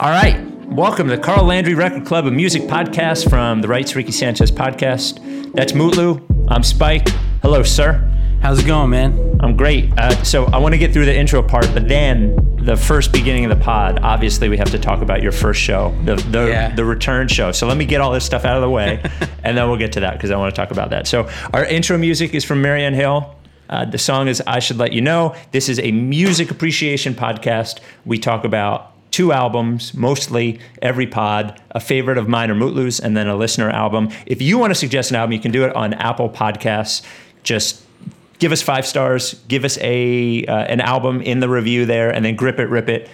[0.00, 0.40] All right.
[0.66, 4.50] Welcome to the Carl Landry Record Club, a music podcast from the Rights Ricky Sanchez
[4.50, 5.52] podcast.
[5.52, 6.22] That's Mutlu.
[6.48, 7.08] I'm Spike.
[7.42, 8.06] Hello, sir.
[8.40, 9.38] How's it going, man?
[9.42, 9.92] I'm great.
[9.98, 13.44] Uh, so I want to get through the intro part, but then the first beginning
[13.44, 16.74] of the pod, obviously we have to talk about your first show, the the, Yeah.
[16.74, 17.52] the return show.
[17.52, 19.02] So let me get all this stuff out of the way,
[19.44, 21.06] and then we'll get to that because I want to talk about that.
[21.06, 23.36] So our intro music is from Marianne Hill.
[23.68, 27.80] Uh, the song is "I Should Let You Know." This is a music appreciation podcast.
[28.06, 31.60] We talk about two albums, mostly every pod.
[31.72, 34.10] A favorite of mine are Mutlu's, and then a listener album.
[34.26, 37.02] If you want to suggest an album, you can do it on Apple Podcasts.
[37.42, 37.84] Just
[38.38, 42.24] give us five stars, give us a uh, an album in the review there, and
[42.24, 43.08] then grip it, rip it,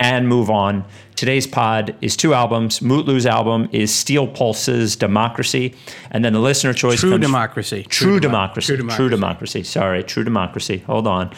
[0.00, 0.84] and move on.
[1.14, 2.80] Today's pod is two albums.
[2.80, 5.74] Mutlu's album is Steel Pulse's Democracy,
[6.10, 7.84] and then the listener choice True democracy.
[7.88, 8.72] True, Demo- democracy.
[8.74, 9.10] True True democracy.
[9.10, 9.62] democracy.
[9.62, 10.78] Sorry, true democracy.
[10.78, 11.30] Hold on.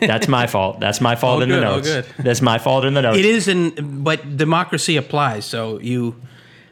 [0.00, 0.80] That's my fault.
[0.80, 1.88] That's my fault All in the good, all notes.
[1.88, 2.06] good.
[2.18, 3.18] That's my fault in the notes.
[3.18, 5.44] It is, in, but democracy applies.
[5.44, 6.16] So you,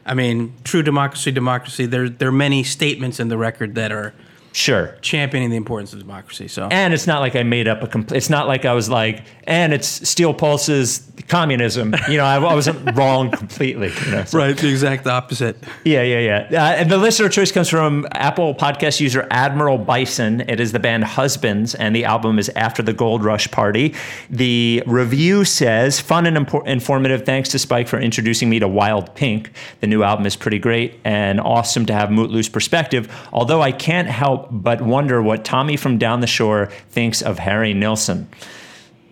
[0.05, 1.85] I mean, true democracy, democracy.
[1.85, 4.13] There, there are many statements in the record that are
[4.53, 4.95] Sure.
[5.01, 6.47] championing the importance of democracy.
[6.47, 8.17] So And it's not like I made up a complete.
[8.17, 11.95] It's not like I was like, and it's Steel Pulse's communism.
[12.09, 13.91] You know, I, I wasn't wrong completely.
[14.05, 15.55] You know, so- right, the exact opposite.
[15.85, 16.19] Yeah, yeah,
[16.51, 16.63] yeah.
[16.63, 20.41] Uh, and the listener choice comes from Apple Podcast user Admiral Bison.
[20.41, 23.95] It is the band Husbands, and the album is After the Gold Rush Party.
[24.29, 27.25] The review says, fun and impor- informative.
[27.25, 29.51] Thanks to Spike for introducing me to Wild Pink.
[29.79, 34.07] The new album is pretty great and awesome to have Mutlu's perspective, although I can't
[34.09, 38.27] help but wonder what Tommy from Down the Shore thinks of Harry Nilsson.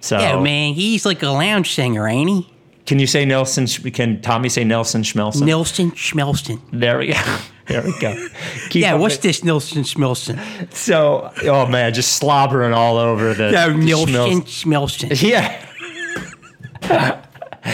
[0.02, 2.54] So, Yeah, man, he's like a lounge singer, ain't he?
[2.86, 3.68] can you say Nelson?
[3.68, 5.44] Can Tommy say Nelson Schmelson?
[5.44, 6.60] Nilsson Schmelson.
[6.72, 7.38] there we go.
[7.68, 8.16] There we go.
[8.72, 10.40] Yeah, what's the- this Nilsson Schmelson?
[10.74, 13.52] So, oh man, just slobbering all over the.
[13.76, 15.22] Nilsson schmelz- Schmelson.
[16.90, 17.26] Yeah.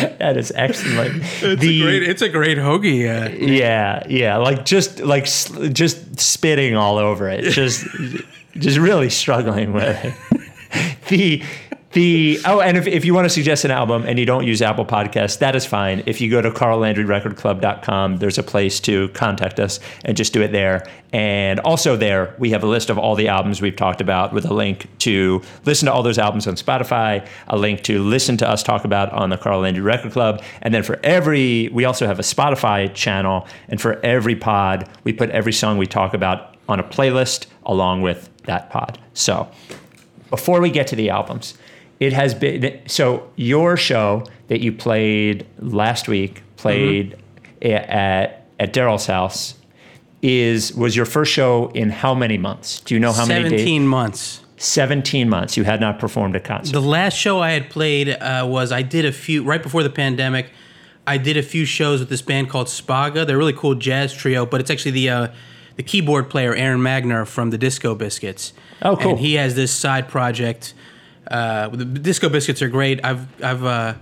[0.19, 1.23] that is excellent.
[1.41, 3.05] The- it's a great hoagie.
[3.07, 5.25] Uh, Yeah, yeah, like just like
[5.73, 7.85] just spitting all over it, just
[8.57, 10.13] just really struggling with it.
[11.07, 11.43] The
[11.95, 14.61] the oh, and if, if you want to suggest an album and you don't use
[14.61, 16.03] Apple Podcasts, that is fine.
[16.05, 20.51] If you go to carllandryrecordclub.com, there's a place to contact us and just do it
[20.51, 20.87] there.
[21.13, 24.43] And also there, we have a list of all the albums we've talked about with
[24.43, 28.49] a link to listen to all those albums on Spotify, a link to listen to
[28.49, 32.05] us talk about on the Carl Landry Record Club, and then for every, we also
[32.05, 36.57] have a Spotify channel, and for every pod, we put every song we talk about
[36.67, 38.99] on a playlist along with that pod.
[39.13, 39.49] So
[40.29, 41.53] before we get to the albums,
[41.99, 47.15] it has been so your show that you played last week, played
[47.61, 49.55] a- at at Daryl's house,
[50.21, 52.79] is was your first show in how many months?
[52.81, 54.41] Do you know how many 17 months.
[54.57, 55.57] 17 months.
[55.57, 56.71] You had not performed a concert.
[56.71, 59.89] The last show I had played uh, was I did a few right before the
[59.89, 60.51] pandemic.
[61.05, 63.27] I did a few shows with this band called Spaga.
[63.27, 65.27] They're a really cool jazz trio, but it's actually the uh,
[65.75, 68.53] the keyboard player Aaron Magner from the Disco Biscuits.
[68.81, 69.11] Oh, cool.
[69.11, 70.73] And he has this side project.
[71.27, 73.03] Uh, the Disco Biscuits are great.
[73.03, 73.93] I've I've uh,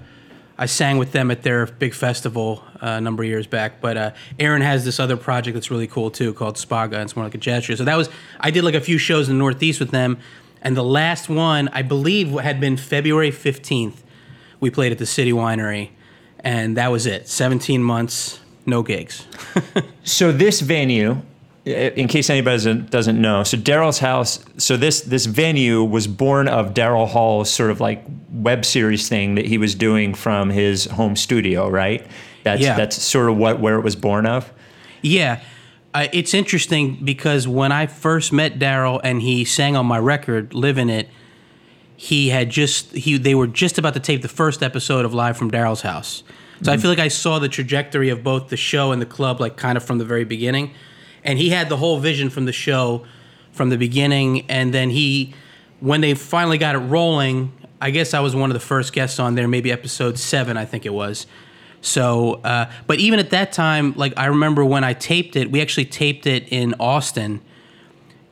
[0.58, 3.82] I sang with them at their big festival uh, a number of years back.
[3.82, 7.02] But uh, Aaron has this other project that's really cool too, called Spaga.
[7.02, 7.76] It's more like a jazz trio.
[7.76, 10.18] So that was I did like a few shows in the Northeast with them,
[10.62, 14.04] and the last one I believe had been February fifteenth.
[14.60, 15.90] We played at the City Winery,
[16.40, 17.28] and that was it.
[17.28, 19.28] Seventeen months, no gigs.
[20.06, 21.22] So this venue,
[21.66, 24.44] in case anybody doesn't, doesn't know, so Daryl's house.
[24.58, 29.36] So this this venue was born of Daryl Hall's sort of like web series thing
[29.36, 32.06] that he was doing from his home studio, right?
[32.44, 32.76] That's Yeah.
[32.76, 34.52] that's sort of what where it was born of.
[35.02, 35.40] Yeah.
[35.94, 40.54] Uh, it's interesting because when I first met Daryl and he sang on my record,
[40.54, 41.08] "Living It,"
[41.96, 45.38] he had just he they were just about to tape the first episode of Live
[45.38, 46.24] from Daryl's House.
[46.62, 49.42] So I feel like I saw the trajectory of both the show and the club,
[49.42, 50.72] like kind of from the very beginning.
[51.24, 53.06] And he had the whole vision from the show
[53.52, 54.50] from the beginning.
[54.50, 55.34] And then he,
[55.80, 59.20] when they finally got it rolling, I guess I was one of the first guests
[59.20, 61.28] on there, maybe episode seven, I think it was.
[61.82, 65.62] So, uh, but even at that time, like I remember when I taped it, we
[65.62, 67.42] actually taped it in Austin,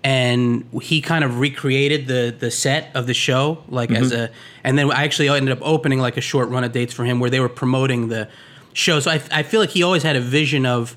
[0.06, 4.32] and he kind of recreated the the set of the show, like as a,
[4.64, 7.20] and then I actually ended up opening like a short run of dates for him
[7.20, 8.30] where they were promoting the
[8.72, 9.02] show.
[9.02, 10.96] So I, I feel like he always had a vision of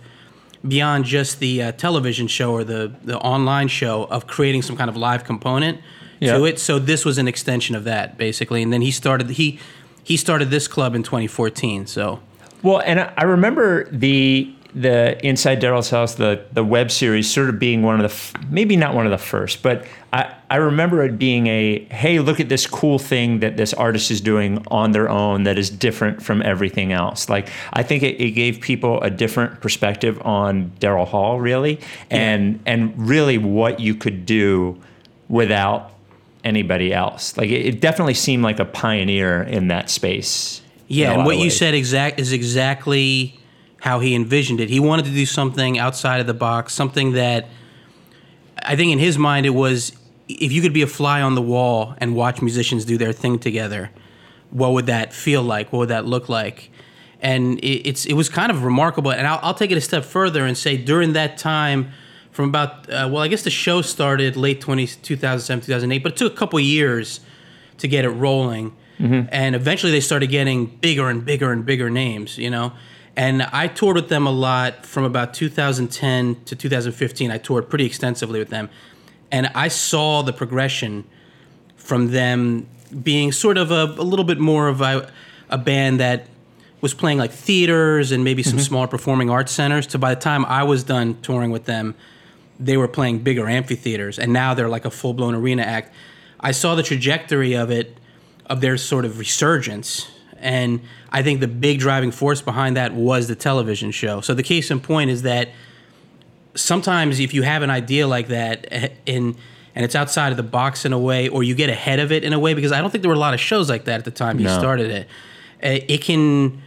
[0.66, 4.88] beyond just the uh, television show or the the online show of creating some kind
[4.88, 5.80] of live component
[6.20, 6.36] Yeah.
[6.38, 6.58] to it.
[6.58, 9.58] So this was an extension of that basically, and then he started he
[10.02, 11.86] he started this club in 2014.
[11.86, 12.20] So.
[12.62, 17.48] Well, and I I remember the the Inside Daryl's House, the the web series, sort
[17.48, 20.56] of being one of the f- maybe not one of the first, but I I
[20.56, 24.64] remember it being a hey, look at this cool thing that this artist is doing
[24.68, 27.28] on their own that is different from everything else.
[27.28, 31.80] Like I think it, it gave people a different perspective on Daryl Hall, really,
[32.10, 34.80] and and really what you could do
[35.28, 35.92] without
[36.42, 37.36] anybody else.
[37.36, 40.62] Like it, it definitely seemed like a pioneer in that space.
[40.88, 43.38] Yeah, and what you said exact is exactly
[43.84, 44.70] how he envisioned it.
[44.70, 47.50] He wanted to do something outside of the box, something that
[48.56, 49.92] I think in his mind it was
[50.26, 53.38] if you could be a fly on the wall and watch musicians do their thing
[53.38, 53.90] together,
[54.48, 55.70] what would that feel like?
[55.70, 56.70] What would that look like?
[57.20, 59.12] And it, it's it was kind of remarkable.
[59.12, 61.90] And I'll, I'll take it a step further and say during that time,
[62.30, 66.16] from about uh, well, I guess the show started late 20, 2007, 2008, but it
[66.16, 67.20] took a couple years
[67.76, 68.74] to get it rolling.
[69.30, 72.72] And eventually they started getting bigger and bigger and bigger names, you know.
[73.16, 77.30] And I toured with them a lot from about 2010 to 2015.
[77.30, 78.70] I toured pretty extensively with them.
[79.30, 81.04] And I saw the progression
[81.76, 82.66] from them
[83.02, 85.10] being sort of a, a little bit more of a,
[85.48, 86.26] a band that
[86.80, 88.60] was playing like theaters and maybe some mm-hmm.
[88.60, 91.94] smaller performing arts centers to by the time I was done touring with them,
[92.60, 95.94] they were playing bigger amphitheaters and now they're like a full blown arena act.
[96.40, 97.96] I saw the trajectory of it,
[98.46, 100.08] of their sort of resurgence.
[100.44, 100.80] And
[101.10, 104.20] I think the big driving force behind that was the television show.
[104.20, 105.48] So the case in point is that
[106.54, 109.36] sometimes if you have an idea like that eh, in
[109.74, 112.22] and it's outside of the box in a way or you get ahead of it
[112.22, 113.98] in a way because I don't think there were a lot of shows like that
[113.98, 114.56] at the time you No.
[114.58, 115.08] started it.
[115.60, 116.62] eh, It can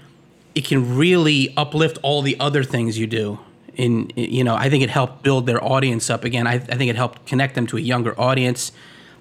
[0.56, 3.40] it can really uplift all the other things you do.
[3.76, 6.48] In you know, I think it helped build their audience up again.
[6.48, 8.72] I, I think it helped connect them to a younger audience.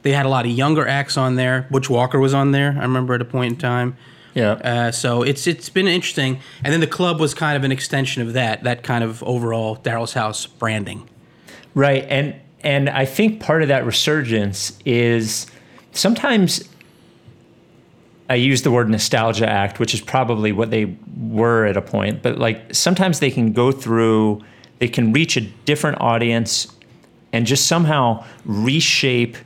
[0.03, 1.67] They had a lot of younger acts on there.
[1.71, 2.75] Butch Walker was on there.
[2.79, 3.97] I remember at a point in time.
[4.37, 4.53] Yeah.
[4.53, 6.41] Uh, so it's it's been interesting.
[6.63, 8.65] And then the club was kind of an extension of that.
[8.65, 11.09] That kind of overall Daryl's House branding.
[11.75, 15.47] Right, and and I think part of that resurgence is
[15.93, 16.69] sometimes
[18.29, 22.23] I use the word nostalgia act, which is probably what they were at a point,
[22.23, 24.43] but like sometimes they can go through,
[24.81, 26.67] they can reach a different audience
[27.33, 29.37] and just somehow reshape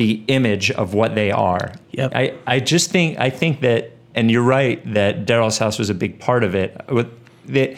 [0.00, 1.74] the image of what they are.
[1.90, 2.12] Yep.
[2.14, 5.94] I, I just think I think that and you're right that Daryl's house was a
[5.94, 6.74] big part of it.
[6.88, 7.08] With
[7.44, 7.76] the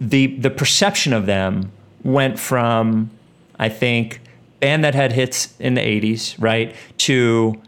[0.00, 1.72] the the perception of them
[2.04, 3.10] went from
[3.58, 4.20] I think
[4.60, 7.60] band that had hits in the 80s, right, to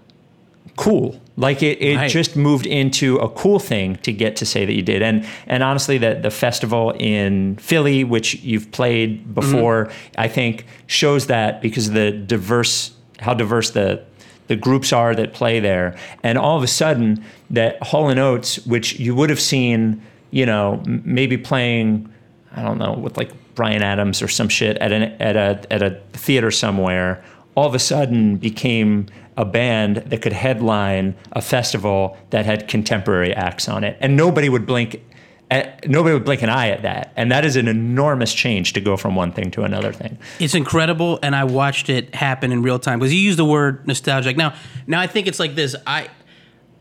[0.77, 1.21] cool.
[1.37, 2.09] Like it, it Right.
[2.11, 5.03] just moved into a cool thing to get to say that you did.
[5.03, 10.21] And and honestly that the festival in Philly, which you've played before, mm-hmm.
[10.21, 14.05] I think shows that because of the diverse how diverse the
[14.49, 15.99] the groups are that play there.
[16.23, 20.47] And all of a sudden that Hall and Oates, which you would have seen, you
[20.47, 22.09] know, maybe playing
[22.57, 25.83] I don't know, with like Bryan Adams or some shit at an at a at
[25.83, 27.23] a theater somewhere,
[27.55, 33.35] all of a sudden became a band that could headline a festival that had contemporary
[33.35, 35.03] acts on it, and nobody would blink.
[35.51, 38.81] Eh, Nobody would blink an eye at that, and that is an enormous change to
[38.81, 40.19] go from one thing to another thing.
[40.39, 43.87] It's incredible, and I watched it happen in real time because you used the word
[43.87, 44.37] nostalgic.
[44.37, 44.55] Now,
[44.87, 45.75] now I think it's like this.
[45.87, 46.09] I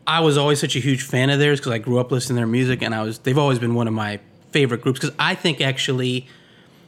[0.06, 2.40] I was always such a huge fan of theirs because I grew up listening to
[2.40, 4.20] their music, and I was they've always been one of my
[4.50, 6.26] favorite groups because I think actually,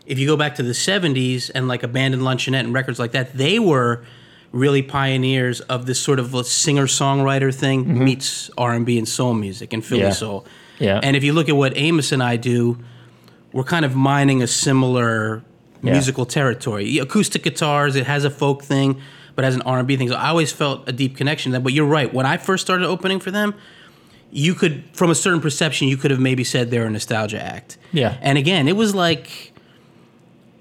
[0.07, 3.35] if you go back to the '70s and like Abandoned Luncheonette and records like that,
[3.37, 4.05] they were
[4.51, 9.85] really pioneers of this sort of singer songwriter thing meets R&B and soul music and
[9.85, 10.11] Philly Yeah.
[10.11, 10.47] soul.
[10.79, 11.01] Yeah.
[11.03, 12.79] And if you look at what Amos and I do,
[13.53, 15.43] we're kind of mining a similar
[15.83, 15.93] Yeah.
[15.93, 16.99] musical territory.
[16.99, 19.01] Acoustic guitars, it has a folk thing,
[19.35, 20.09] but has an R&B thing.
[20.09, 21.63] So I always felt a deep connection to that.
[21.65, 22.13] But you're right.
[22.13, 23.55] When I first started opening for them,
[24.31, 27.79] you could, from a certain perception, you could have maybe said they're a nostalgia act.
[27.93, 28.17] Yeah.
[28.21, 29.53] And again, it was like,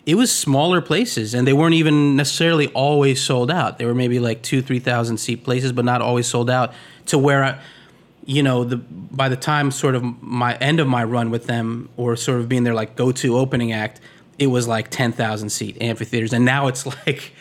[0.06, 3.78] it was smaller places, and they weren't even necessarily always sold out.
[3.78, 6.74] They were maybe like two, three thousand seat places, but not always sold out.
[7.08, 7.60] To where, I,
[8.28, 11.90] you know, the by the time sort of my end of my run with them,
[11.96, 14.02] or sort of being their like go to opening act,
[14.38, 17.32] it was like ten thousand seat amphitheaters, and now it's like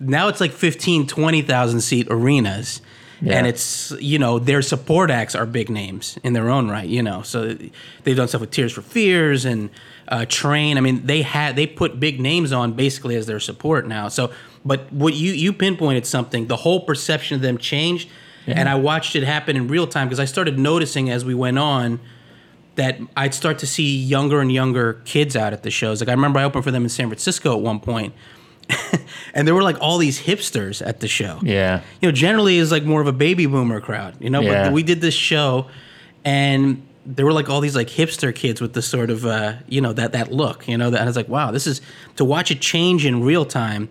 [0.00, 2.80] now it's like 15 20,000 seat arenas.
[3.20, 3.36] Yeah.
[3.36, 7.02] and it's you know their support acts are big names in their own right you
[7.02, 7.22] know.
[7.22, 7.58] So
[8.04, 9.70] they've done stuff with tears for fears and
[10.06, 10.78] uh, train.
[10.78, 14.06] I mean they had they put big names on basically as their support now.
[14.06, 14.30] So
[14.64, 18.08] but what you you pinpointed something the whole perception of them changed
[18.56, 21.58] and i watched it happen in real time because i started noticing as we went
[21.58, 22.00] on
[22.74, 26.00] that I'd start to see younger and younger kids out at the shows.
[26.00, 28.14] Like I remember I opened for them in San Francisco at one point,
[29.34, 31.40] and there were like all these hipsters at the show.
[31.42, 31.82] Yeah.
[32.00, 34.14] You know, generally is like more of a baby boomer crowd.
[34.20, 34.62] You know, Yeah.
[34.66, 35.66] but we did this show,
[36.24, 39.80] and there were like all these like hipster kids with the sort of uh, you
[39.80, 40.90] know that that look, you know.
[40.90, 41.80] That, I was like, wow, this is
[42.14, 43.88] to watch it change in real time,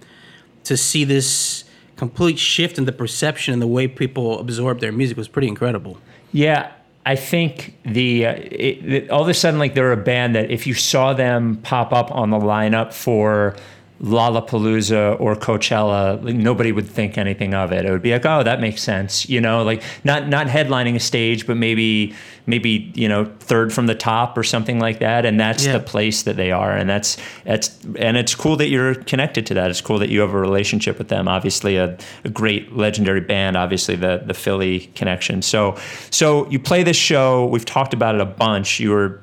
[0.64, 1.66] to see this
[1.98, 5.98] complete shift in the perception and the way people absorb their music was pretty incredible.
[6.32, 6.72] Yeah,
[7.06, 10.52] I think the uh, it, it, all of a sudden like they're a band that
[10.52, 13.56] if you saw them pop up on the lineup for
[14.02, 17.86] Lollapalooza or Coachella, like, nobody would think anything of it.
[17.86, 21.00] It would be like, oh, that makes sense, you know, like not not headlining a
[21.00, 22.14] stage, but maybe
[22.46, 25.26] maybe you know third from the top or something like that.
[25.26, 25.74] And that's Yeah.
[25.74, 29.54] the place that they are, and that's that's and it's cool that you're connected to
[29.56, 29.70] that.
[29.70, 31.28] It's cool that you have a relationship with them.
[31.28, 33.58] Obviously, a, a great legendary band.
[33.58, 35.42] Obviously, the the Philly connection.
[35.42, 35.76] So
[36.12, 37.46] so you play this show.
[37.48, 38.80] We've talked about it a bunch.
[38.80, 39.22] You were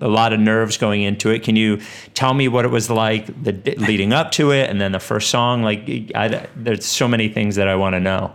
[0.00, 1.42] a lot of nerves going into it.
[1.42, 1.80] Can you
[2.14, 5.30] tell me what it was like the leading up to it, and then the first
[5.30, 5.62] song?
[5.62, 8.32] Like, I, there's so many things that I want to know.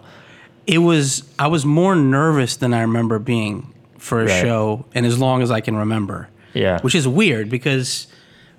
[0.66, 4.42] It was I was more nervous than I remember being for a Right.
[4.42, 6.30] show, and as long as I can remember.
[6.54, 6.80] Yeah.
[6.82, 8.06] which is weird because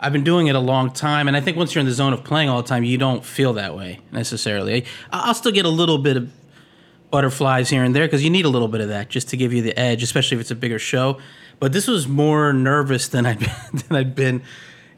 [0.00, 2.12] I've been doing it a long time, and I think once you're in the zone
[2.12, 4.84] of playing all the time, you don't feel that way necessarily.
[5.12, 6.28] I- I'll still get a little bit of
[7.10, 9.52] butterflies here and there because you need a little bit of that just to give
[9.52, 11.18] you the edge, especially if it's a bigger show.
[11.60, 13.38] But this was more nervous than I'd
[13.72, 14.42] than I'd been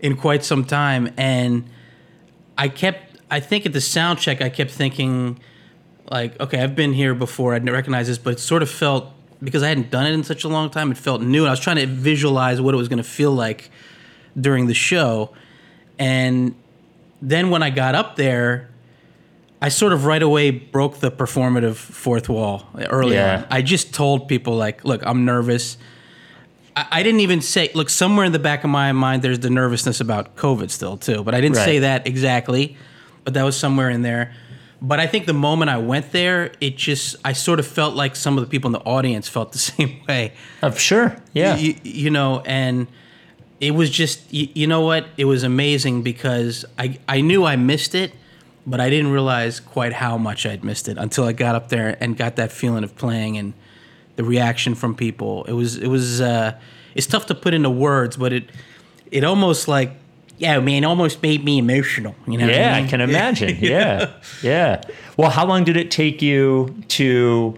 [0.00, 1.64] in quite some time, and
[2.58, 3.18] I kept.
[3.30, 5.40] I think at the sound check, I kept thinking,
[6.10, 7.54] like, okay, I've been here before.
[7.54, 10.22] I didn't recognize this, but it sort of felt because I hadn't done it in
[10.22, 10.90] such a long time.
[10.92, 13.32] It felt new, and I was trying to visualize what it was going to feel
[13.32, 13.70] like
[14.40, 15.30] during the show.
[15.98, 16.54] And
[17.20, 18.70] then when I got up there,
[19.60, 23.38] I sort of right away broke the performative fourth wall early Yeah.
[23.38, 23.46] on.
[23.50, 25.78] I just told people like, "Look, I'm nervous."
[26.76, 29.50] I, I didn't even say, "Look, somewhere in the back of my mind, there's the
[29.50, 32.76] nervousness about COVID still too," but I didn't say that exactly.
[33.24, 34.32] But that was somewhere in there.
[34.80, 38.14] But I think the moment I went there, it just I sort of felt like
[38.14, 41.16] some of the people in the audience felt the same way Uh, sure.
[41.32, 41.56] Yeah.
[41.56, 42.86] you, you know and
[43.58, 47.56] it was just you, you know what it was amazing because I, I knew i
[47.56, 48.12] missed it
[48.66, 51.96] but i didn't realize quite how much i'd missed it until i got up there
[52.02, 53.54] and got that feeling of playing and
[54.16, 56.52] the reaction from people it was it was uh,
[56.94, 58.44] it's tough to put into words but it
[59.10, 59.92] it almost like
[60.38, 62.88] yeah man almost made me emotional you know Yeah, I mean?
[62.90, 63.56] can imagine.
[63.60, 64.10] Yeah,
[64.42, 64.82] yeah.
[65.16, 67.56] Well, how long did it take you to?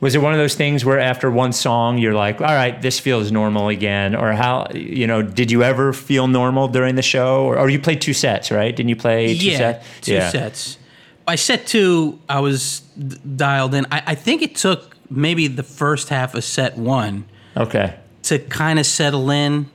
[0.00, 2.98] Was it one of those things where after one song you're like, "All right, this
[2.98, 4.66] feels normal again," or how?
[4.74, 8.12] You know, did you ever feel normal during the show, or, or you played two
[8.12, 8.74] sets, right?
[8.74, 9.86] Didn't you play two yeah, sets?
[10.00, 10.78] two sets.
[11.24, 13.86] By set two, I was d- dialed in.
[13.92, 17.24] I, I think it took maybe the first half of set one
[17.56, 17.94] Okay.
[18.24, 19.70] to kind of settle in.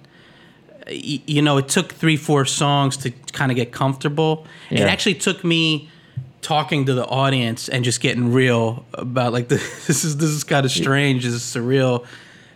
[0.89, 4.46] You know, it took three, four songs to kind of get comfortable.
[4.70, 5.89] It actually took me
[6.41, 10.65] talking to the audience and just getting real about like this is this is kind
[10.65, 12.06] of strange, this is surreal.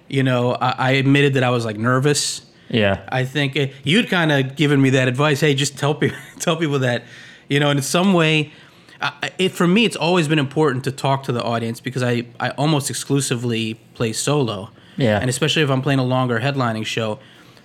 [0.07, 2.45] You know, I, I admitted that I was like nervous.
[2.69, 3.01] Yeah.
[3.09, 5.41] I think uh, you'd kind of given me that advice.
[5.41, 7.03] Hey, just tell people tell people that,
[7.49, 8.53] you know, and in some way,
[9.01, 12.25] I, it for me, it's always been important to talk to the audience because I
[12.39, 14.69] I almost exclusively play solo.
[14.97, 15.19] Yeah.
[15.19, 17.17] and especially if I'm playing a longer headlining show,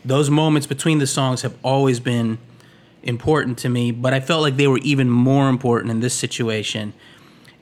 [0.05, 2.39] those moments between the songs have always been
[3.03, 3.91] important to me.
[3.91, 6.95] But I felt like they were even more important in this situation.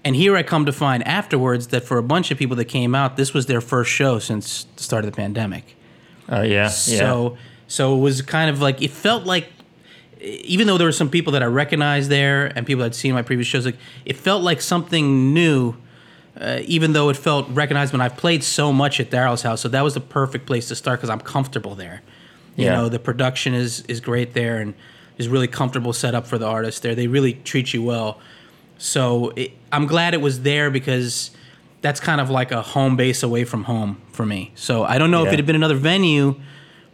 [0.04, 2.94] And here I come to find afterwards that for a bunch of people that came
[2.94, 5.76] out, this was their first show since the start of the pandemic.
[6.28, 6.64] Oh yeah.
[6.64, 6.68] Yeah.
[6.68, 9.48] So so it was kind of like it felt like
[10.24, 13.14] even though there were some people that I recognized there and people I'd seen in
[13.14, 15.74] my previous shows, like it felt like something new.
[16.40, 19.68] Uh, even though it felt recognized when I've played so much at Daryl's house, so
[19.68, 22.02] that was the perfect place to start because I'm comfortable there.
[22.56, 22.74] You Yeah.
[22.74, 24.74] know, the production is is great there and
[25.16, 26.96] is really comfortable setup for the artists there.
[26.96, 28.18] They really treat you well.
[28.78, 31.30] So it, I'm glad it was there because
[31.82, 34.50] that's kind of like a home base away from home for me.
[34.56, 36.34] So I don't know if it had been another venue,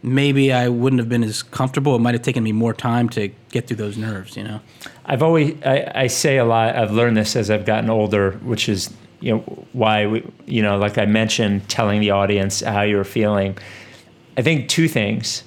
[0.03, 1.95] maybe I wouldn't have been as comfortable.
[1.95, 4.61] It might have taken me more time to get through those nerves, you know?
[5.05, 6.75] I've always I, I say a lot.
[6.75, 9.39] I've learned this as I've gotten older, which is you know
[9.73, 13.57] why we you know like I mentioned telling the audience how you were feeling.
[14.37, 15.43] I think two things: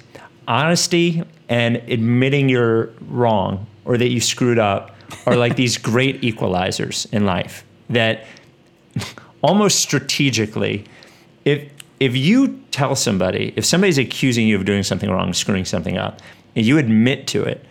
[0.47, 4.95] honesty and admitting you're wrong or that you screwed up
[5.25, 8.25] are like these great equalizers in life that
[9.41, 10.85] almost strategically
[11.43, 11.69] if
[12.05, 16.21] if you tell somebody if somebody's accusing you of doing something wrong screwing something up
[16.55, 17.65] and you admit to it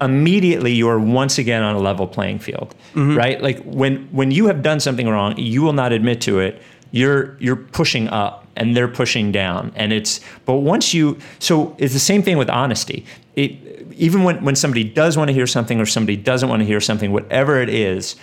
[0.00, 3.16] immediately you are once again on a level playing field mm-hmm.
[3.16, 3.42] right?
[3.42, 6.60] Like when when you have done something wrong you will not admit to it.
[6.90, 9.72] You're you're pushing up and they're pushing down.
[9.74, 13.06] And it's but once you so it's the same thing with honesty.
[13.36, 13.52] It
[13.96, 16.80] even when when somebody does want to hear something or somebody doesn't want to hear
[16.80, 18.16] something whatever it is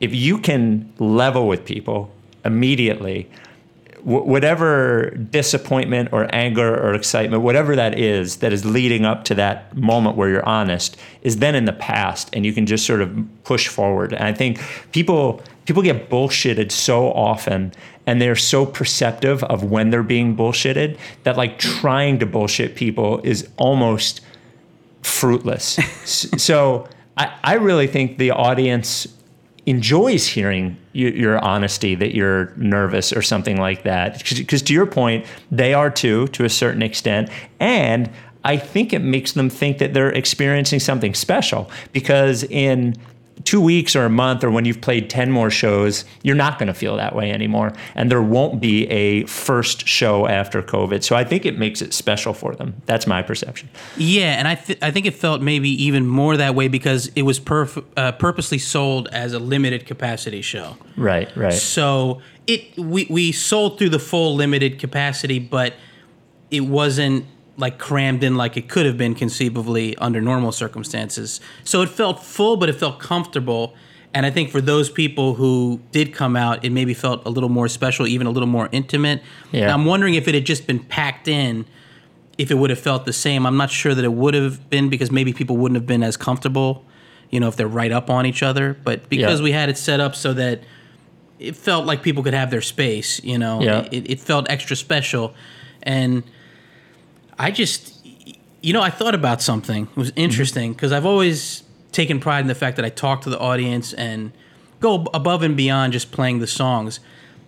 [0.00, 2.10] if you can level with people
[2.44, 3.28] immediately
[4.04, 9.34] wh- whatever disappointment or anger or excitement, whatever that is, that is leading up to
[9.34, 13.00] that moment where you're honest, is then in the past, and you can just sort
[13.00, 14.12] of push forward.
[14.12, 14.60] And I think
[14.92, 17.72] people people get bullshitted so often
[18.06, 23.18] and they're so perceptive of when they're being bullshitted that like trying to bullshit people
[23.24, 24.20] is almost
[25.02, 25.78] fruitless.
[26.04, 29.06] so I, I really think the audience
[29.66, 34.22] enjoys hearing you, your honesty that you're nervous or something like that.
[34.28, 37.30] Because to your point, they are too, to a certain extent.
[37.60, 38.10] And
[38.44, 42.94] I think it makes them think that they're experiencing something special because in
[43.42, 46.68] two weeks or a month or when you've played 10 more shows, you're not going
[46.68, 47.72] to feel that way anymore.
[47.94, 51.02] And there won't be a first show after COVID.
[51.02, 52.80] So I think it makes it special for them.
[52.86, 53.68] That's my perception.
[53.96, 54.34] Yeah.
[54.38, 57.40] And I, th- I think it felt maybe even more that way because it was
[57.40, 60.76] perf- uh, purposely sold as a limited capacity show.
[60.96, 61.52] Right, right.
[61.52, 65.74] So it we, we sold through the full limited capacity, but
[66.50, 67.26] it wasn't
[67.56, 71.40] like crammed in like it could have been conceivably under normal circumstances.
[71.62, 73.74] So it felt full, but it felt comfortable.
[74.12, 77.48] And I think for those people who did come out, it maybe felt a little
[77.48, 79.22] more special, even a little more intimate.
[79.52, 79.72] Yeah.
[79.72, 81.64] I'm wondering if it had just been packed in,
[82.38, 83.46] if it would have felt the same.
[83.46, 86.16] I'm not sure that it would have been because maybe people wouldn't have been as
[86.16, 86.84] comfortable,
[87.30, 88.76] you know, if they're right up on each other.
[88.84, 89.44] But because Yeah.
[89.44, 90.62] we had it set up so that
[91.40, 93.88] it felt like people could have their space, you know, Yeah.
[93.92, 95.34] it, it felt extra special.
[95.82, 96.22] And
[97.38, 98.04] I just,
[98.62, 99.84] you know, I thought about something.
[99.84, 101.62] It was interesting because I've always
[101.92, 104.32] taken pride in the fact that I talk to the audience and
[104.80, 107.00] go above and beyond just playing the songs.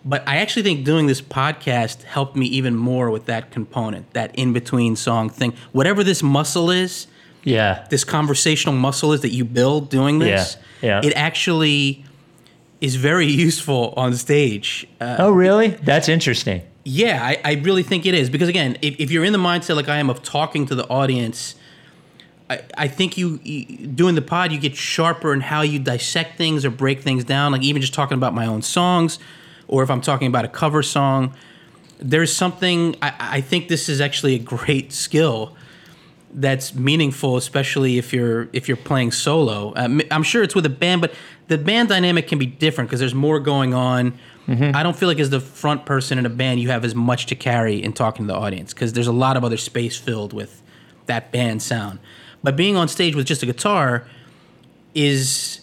[0.04, 4.32] But I actually think doing this podcast helped me even more with that component, that
[4.36, 5.52] in between song thing.
[5.72, 7.08] Whatever this muscle is,
[7.42, 7.84] Yeah.
[7.90, 11.08] this conversational muscle is that you build doing this, Yeah, yeah.
[11.08, 12.04] it actually
[12.80, 14.86] is very useful on stage.
[15.00, 15.68] Uh, Oh, really?
[15.68, 16.62] That's interesting.
[16.88, 19.74] Yeah, I, I really think it is because again, if, if you're in the mindset
[19.74, 21.56] like I am of talking to the audience,
[22.48, 26.38] I, I think you, you doing the pod you get sharper in how you dissect
[26.38, 27.50] things or break things down.
[27.50, 29.18] Like even just talking about my own songs,
[29.66, 31.34] or if I'm talking about a cover song,
[31.98, 35.56] there's something I, I think this is actually a great skill
[36.34, 39.72] that's meaningful, especially if you're if you're playing solo.
[39.74, 41.14] Um, I'm sure it's with a band, but
[41.48, 44.18] the band dynamic can be different because there's more going on.
[44.48, 44.76] Mm-hmm.
[44.76, 47.26] I don't feel like as the front person in a band, you have as much
[47.26, 50.32] to carry in talking to the audience because there's a lot of other space filled
[50.32, 50.62] with
[51.06, 51.98] that band sound.
[52.42, 54.06] But being on stage with just a guitar
[54.94, 55.60] is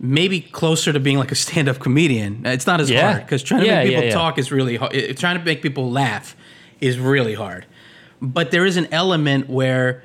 [0.00, 2.44] maybe closer to being like a stand-up comedian.
[2.44, 3.12] It's not as Yeah.
[3.12, 4.10] hard because trying to Yeah, make people yeah.
[4.14, 4.92] talk is really hard.
[5.18, 6.36] Trying to make people laugh
[6.80, 7.66] is really hard.
[8.20, 10.02] But there is an element where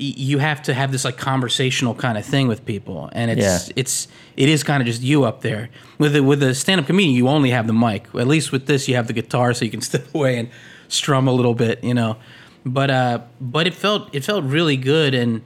[0.00, 3.72] you have to have this like conversational kind of thing with people, and it's Yeah.
[3.76, 5.68] it's it is kind of just you up there.
[5.98, 8.06] With a, with a stand-up comedian, you only have the mic.
[8.14, 10.48] At least with this, you have the guitar, so you can step away and
[10.88, 12.16] strum a little bit, you know.
[12.64, 15.42] But uh, but it felt it felt really good, and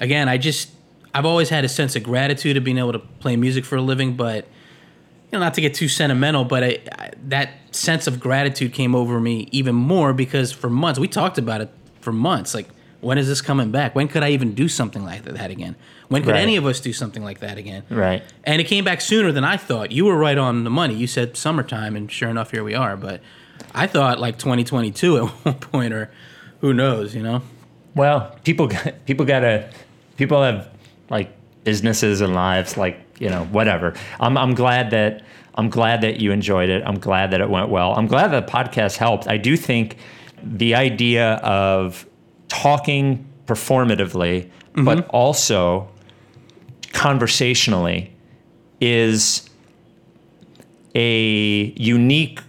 [0.00, 0.70] again, I just
[1.14, 3.82] I've always had a sense of gratitude of being able to play music for a
[3.82, 4.44] living, but
[5.32, 8.94] you know, not to get too sentimental, but I, I, that sense of gratitude came
[8.94, 12.54] over me even more because for months we talked about it for months.
[12.54, 12.68] Like,
[13.06, 13.94] when is this coming back?
[13.94, 15.76] When could I even do something like that again?
[16.08, 16.42] When could Right.
[16.42, 17.84] any of us do something like that again?
[17.88, 18.22] Right.
[18.42, 19.92] And it came back sooner than I thought.
[19.92, 20.94] You were right on the money.
[20.94, 22.96] You said summertime, and sure enough, here we are.
[22.96, 23.20] But
[23.72, 26.10] I thought like 2022 at one point, or
[26.60, 27.42] who knows, you know?
[27.94, 29.70] Well, people got, people gotta
[30.16, 30.68] people have
[31.08, 31.30] like
[31.64, 33.94] businesses and lives, like you know whatever.
[34.18, 35.22] I'm I'm glad that
[35.54, 36.82] I'm glad that you enjoyed it.
[36.84, 37.94] I'm glad that it went well.
[37.94, 39.28] I'm glad that the podcast helped.
[39.28, 39.96] I do think
[40.42, 42.04] the idea of
[42.48, 45.10] talking performatively, but mm-hmm.
[45.10, 45.88] also
[46.92, 48.12] conversationally,
[48.80, 49.48] is
[50.94, 52.40] a unique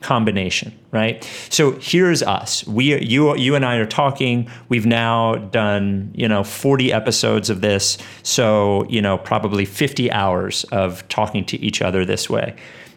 [0.00, 1.28] combination, right?
[1.50, 2.66] So here's us.
[2.66, 4.50] We you you and I are talking.
[4.68, 7.98] We've now done, you know, 40 episodes of this.
[8.22, 12.56] So, you know, probably 50 hours of talking to each other this way.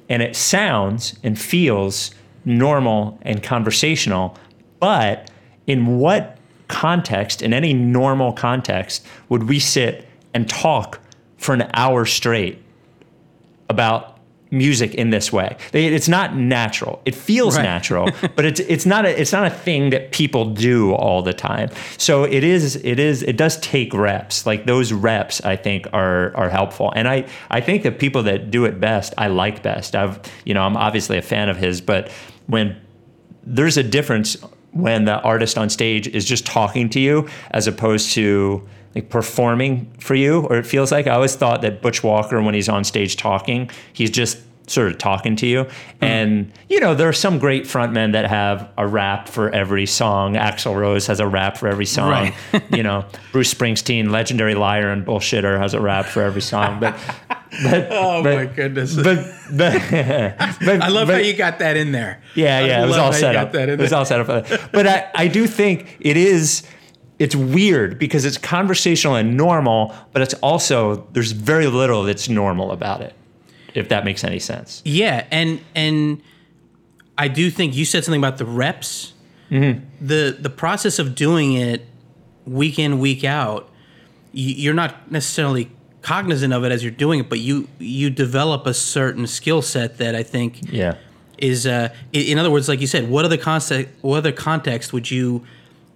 [0.09, 2.11] And it sounds and feels
[2.45, 4.37] normal and conversational,
[4.79, 5.29] but
[5.67, 10.99] in what context, in any normal context, would we sit and talk
[11.37, 12.61] for an hour straight
[13.69, 14.17] about
[14.51, 15.57] music in this way.
[15.73, 17.01] It's not natural.
[17.05, 17.63] It feels Right.
[17.63, 21.33] natural, but it's it's not a it's not a thing that people do all the
[21.33, 21.69] time.
[21.97, 24.45] So it is it is it does take reps.
[24.45, 26.93] Like those reps I think are are helpful.
[26.95, 29.95] And I I think that people that do it best, I like best.
[29.95, 32.11] I've you know, I'm obviously a fan of his, but
[32.45, 32.79] when
[33.43, 34.37] there's a difference
[34.73, 39.91] when the artist on stage is just talking to you as opposed to like performing
[39.99, 42.83] for you or it feels like i always thought that butch walker when he's on
[42.83, 45.63] stage talking he's just sort of talking to you.
[45.65, 46.03] Mm-hmm.
[46.03, 50.35] And you know, there are some great frontmen that have a rap for every song.
[50.35, 52.11] Axl Rose has a rap for every song.
[52.11, 52.33] Right.
[52.71, 56.79] you know, Bruce Springsteen, legendary liar and bullshitter, has a rap for every song.
[56.79, 56.97] But,
[57.61, 58.95] but Oh but, my goodness!
[58.95, 62.21] But, but, I love how you got that in there.
[62.35, 63.53] yeah, I yeah, it was all set up.
[63.53, 64.71] It was all set up.
[64.71, 66.63] But I, I do think it is.
[67.19, 72.71] It's weird because it's conversational and normal, but it's also there's very little that's normal
[72.71, 73.13] about it.
[73.75, 74.81] If that makes any sense.
[74.83, 76.21] Yeah, and and
[77.17, 79.13] I do think you said something about the reps.
[79.51, 79.85] Mm-hmm.
[80.05, 81.85] The the process of doing it
[82.45, 83.69] week in week out,
[84.31, 85.71] you're not necessarily
[86.03, 89.97] cognizant of it as you're doing it, but you you develop a certain skill set
[89.97, 90.95] that I think Yeah.
[91.39, 95.09] is uh, in other words, like you said, what other context, what other context would
[95.09, 95.43] you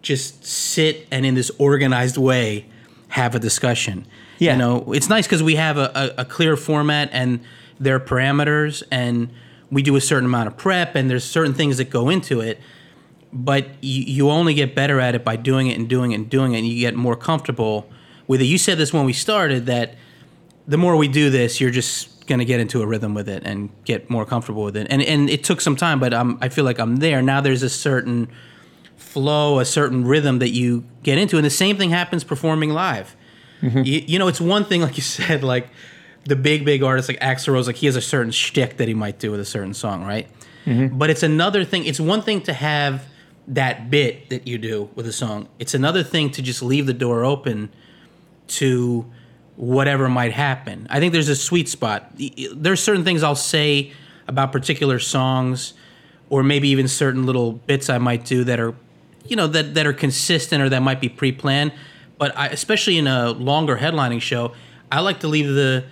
[0.01, 2.65] just sit and in this organized way
[3.09, 4.05] have a discussion?
[4.39, 4.53] Yeah.
[4.53, 7.39] you know, it's nice because we have a, a, a clear format and
[7.79, 9.29] there are parameters, and
[9.71, 12.59] we do a certain amount of prep, and there's certain things that go into it.
[13.33, 16.29] But you, you only get better at it by doing it and doing it and
[16.29, 17.87] doing it, and you get more comfortable
[18.27, 18.45] with it.
[18.45, 19.95] You said this when we started that
[20.67, 23.43] the more we do this, you're just going to get into a rhythm with it
[23.45, 24.87] and get more comfortable with it.
[24.89, 27.41] And and it took some time, but I'm, I feel like I'm there now.
[27.41, 28.29] There's a certain
[28.97, 33.15] flow, a certain rhythm that you get into, and the same thing happens performing live.
[33.61, 33.81] Mm-hmm.
[33.83, 35.69] You, you know, it's one thing, like you said, like
[36.25, 38.93] the big big artists like Axl Rose, like he has a certain shtick that he
[38.93, 40.27] might do with a certain song, right?
[40.65, 40.97] Mm-hmm.
[40.97, 41.85] But it's another thing.
[41.85, 43.05] It's one thing to have
[43.47, 45.47] that bit that you do with a song.
[45.57, 47.69] It's another thing to just leave the door open
[48.47, 49.05] to
[49.55, 50.87] whatever might happen.
[50.89, 52.11] I think there's a sweet spot.
[52.55, 53.91] There's certain things I'll say
[54.27, 55.73] about particular songs
[56.29, 58.75] or maybe even certain little bits I might do that are
[59.25, 61.73] you know that that are consistent or that might be pre-planned,
[62.17, 64.53] but I, especially in a longer headlining show,
[64.91, 65.85] I like to leave the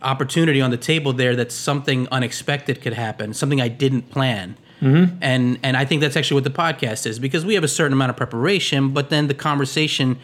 [0.00, 4.56] opportunity on the table there that something unexpected could happen, something I didn't plan.
[4.80, 5.16] Mm-hmm.
[5.20, 7.92] And and I think that's actually what the podcast is because we have a certain
[7.92, 10.18] amount of preparation, but then the conversation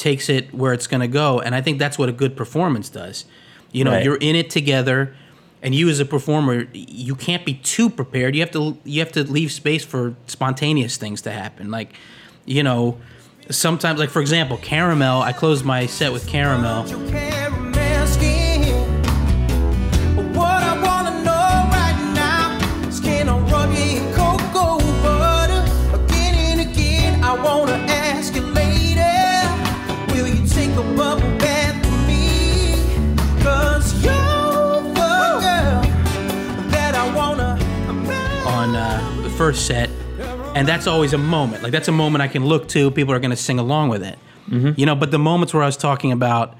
[0.00, 2.88] takes it where it's going to go, and I think that's what a good performance
[2.88, 3.24] does.
[3.70, 4.04] You know, Right.
[4.04, 5.14] you're in it together,
[5.62, 8.34] and you as a performer, you can't be too prepared.
[8.34, 11.70] You have to you have to leave space for spontaneous things to happen.
[11.70, 11.92] Like,
[12.46, 12.96] you know,
[13.50, 15.22] sometimes like for example, caramel.
[15.22, 16.84] I closed my set with caramel.
[39.50, 39.90] First set,
[40.54, 41.60] and that's always a moment.
[41.64, 42.90] Like that's a moment I can look to.
[42.92, 44.16] People are going to sing along with it,
[44.48, 44.78] mm-hmm.
[44.78, 44.94] you know.
[44.94, 46.56] But the moments where I was talking about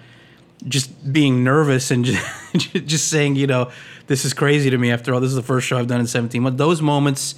[0.66, 2.04] just being nervous and
[2.54, 3.70] just, just saying, you know,
[4.08, 4.90] this is crazy to me.
[4.90, 6.58] After all, this is the first show I've done in 17 months.
[6.58, 7.36] Those moments,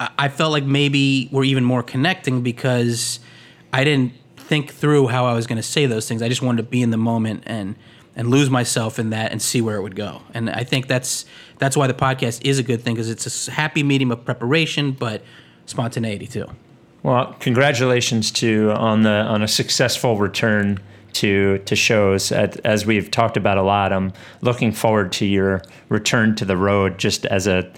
[0.00, 3.20] I I felt like maybe were even more connecting because
[3.72, 6.22] I didn't think through how I was going to say those things.
[6.22, 7.76] I just wanted to be in the moment and
[8.16, 10.22] and lose myself in that and see where it would go.
[10.34, 11.26] And I think that's
[11.58, 14.92] that's why the podcast is a good thing because it's a happy medium of preparation,
[14.92, 15.22] but
[15.66, 16.46] spontaneity too.
[17.02, 20.80] Well, congratulations to on the on a successful return
[21.14, 22.32] to to shows.
[22.32, 26.56] At, as we've talked about a lot, I'm looking forward to your return to the
[26.56, 27.70] road, just as a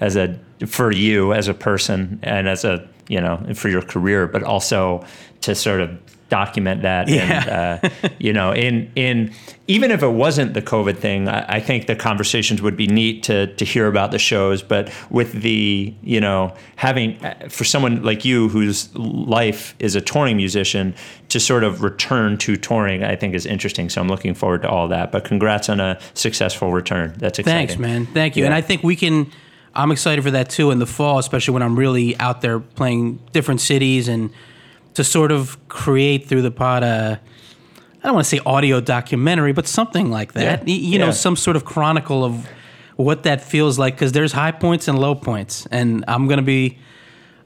[0.00, 4.26] as a for you as a person and as a you know for your career,
[4.26, 5.04] but also
[5.40, 7.78] to sort of document that Yeah.
[7.80, 9.32] and uh, you know in in
[9.68, 13.22] even if it wasn't the covid thing I, I think the conversations would be neat
[13.24, 18.02] to to hear about the shows but with the you know having uh, for someone
[18.02, 20.94] like you whose life is a touring musician
[21.28, 24.68] to sort of return to touring i think is interesting so i'm looking forward to
[24.68, 28.06] all that but congrats on a successful return that's exciting Thanks, man.
[28.06, 28.44] Thank you.
[28.44, 29.30] And I think we can.
[29.74, 33.20] I'm excited for that too in the fall, especially when I'm really out there playing
[33.32, 34.30] different cities and
[34.96, 37.20] to sort of create through the pod a.
[38.02, 40.42] I don't want to say audio documentary, but something like that.
[40.42, 40.74] Yeah.
[40.74, 42.46] Y- You know, some sort of chronicle of
[42.96, 46.78] what that feels like because there's high points and low points, and I'm gonna be,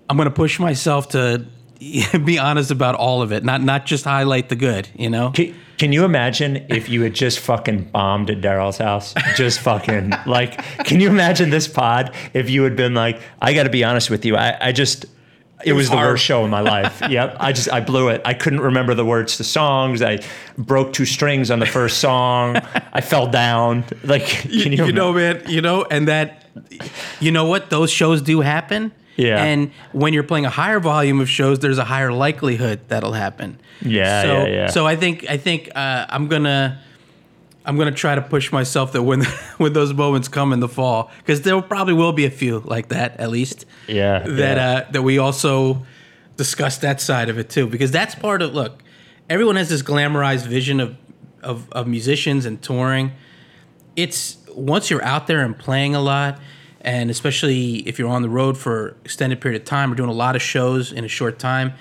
[0.09, 1.47] I'm gonna push myself to
[2.25, 4.89] be honest about all of it, not not just highlight the good.
[4.95, 9.15] You know, Can, can you imagine if you had just fucking bombed at Daryl's house?
[9.37, 13.63] Just fucking like, can you imagine this pod if you had been like, I got
[13.63, 15.07] to be honest with you, I, I just.
[15.65, 17.03] It, was, was the worst show in my life.
[17.09, 18.23] yep, I just I blew it.
[18.25, 20.03] I couldn't remember the words to songs.
[20.03, 20.21] I
[20.57, 22.57] broke two strings on the first song.
[22.93, 23.85] I fell down.
[24.05, 26.47] Like, can you, you know, man, you know, and that,
[27.21, 28.93] you know what, those shows do happen.
[29.17, 29.43] Yeah.
[29.43, 33.61] And when you're playing a higher volume of shows, there's a higher likelihood that'll happen.
[33.83, 34.67] Yeah, So, yeah, yeah.
[34.69, 36.81] so I think I think uh, I'm gonna.
[37.71, 39.23] I'm gonna try to push myself that when
[39.59, 42.89] when those moments come in the fall, because there probably will be a few like
[42.89, 43.65] that at least.
[43.87, 44.71] Yeah, That yeah.
[44.89, 45.87] uh, that we also
[46.37, 48.83] discuss that side of it too, because that's part of look.
[49.29, 50.97] Everyone has this glamorized vision of
[51.45, 53.13] of, of musicians and touring.
[53.95, 56.41] It's once you're out there and playing a lot,
[56.81, 60.13] and especially if you're on the road for extended period of time or doing a
[60.13, 61.75] lot of shows in a short time,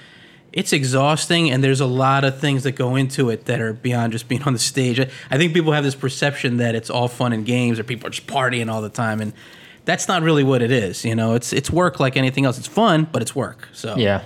[0.52, 4.12] it's exhausting and there's a lot of things that go into it that are beyond
[4.14, 5.00] just being on the stage.
[5.00, 8.08] I, I think people have this perception that it's all fun and games or people
[8.08, 9.34] are just partying all the time and
[9.86, 11.04] that's not really what it is.
[11.06, 12.58] You know, it's it's work like anything else.
[12.58, 13.70] It's fun, but it's work.
[13.74, 14.24] So Yeah.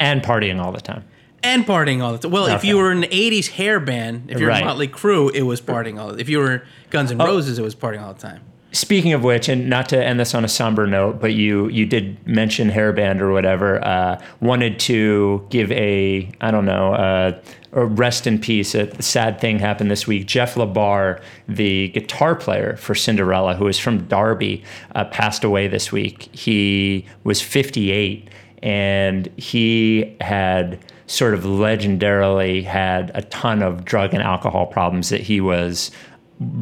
[0.00, 1.04] And partying all the time.
[1.44, 2.30] and partying all the time.
[2.30, 4.64] Well, if you were an '80s hair band, if you're Right.
[4.64, 6.06] Motley Crue, it was partying all.
[6.08, 6.20] The, time.
[6.20, 7.26] if you were Guns N' Oh.
[7.26, 8.40] Roses, it was partying all the time.
[8.74, 11.84] Speaking of which, and not to end this on a somber note, but you you
[11.84, 13.84] did mention hairband or whatever.
[13.84, 17.38] Uh, wanted to give a I don't know uh,
[17.72, 18.74] a rest in peace.
[18.74, 20.26] A sad thing happened this week.
[20.26, 25.92] Jeff LaBar, the guitar player for Cinderella, who is from Darby, uh, passed away this
[25.92, 26.34] week.
[26.34, 28.28] He was 58,
[28.62, 35.20] and he had sort of legendarily had a ton of drug and alcohol problems that
[35.20, 35.90] he was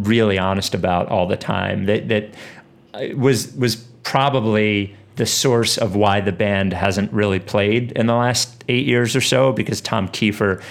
[0.03, 1.87] really honest about all the time.
[1.87, 2.35] That that
[2.95, 8.15] uh, was was probably the source of why the band hasn't really played in the
[8.15, 10.63] last eight years or so because Tom Kiefer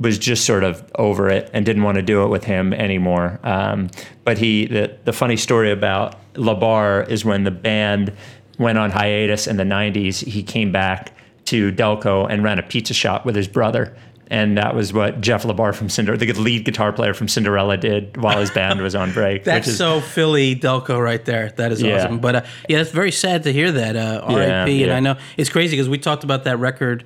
[0.00, 3.38] was just sort of over it and didn't want to do it with him anymore.
[3.42, 3.90] Um,
[4.24, 8.12] but he the the funny story about Labar is when the band
[8.58, 11.12] went on hiatus in the 90s, he came back
[11.46, 13.96] to Delco and ran a pizza shop with his brother.
[14.28, 18.16] And that was what Jeff LaBar from Cinderella, the lead guitar player from Cinderella, did
[18.16, 19.44] while his band was on break.
[19.44, 21.50] That's which is, so Philly Delco right there.
[21.56, 21.94] That is Yeah.
[22.04, 22.18] awesome.
[22.18, 23.94] But uh, yeah, it's very sad to hear that.
[23.94, 24.72] Uh, R.I.P.
[24.80, 24.92] Yeah, And.
[24.94, 27.04] I know it's crazy because we talked about that record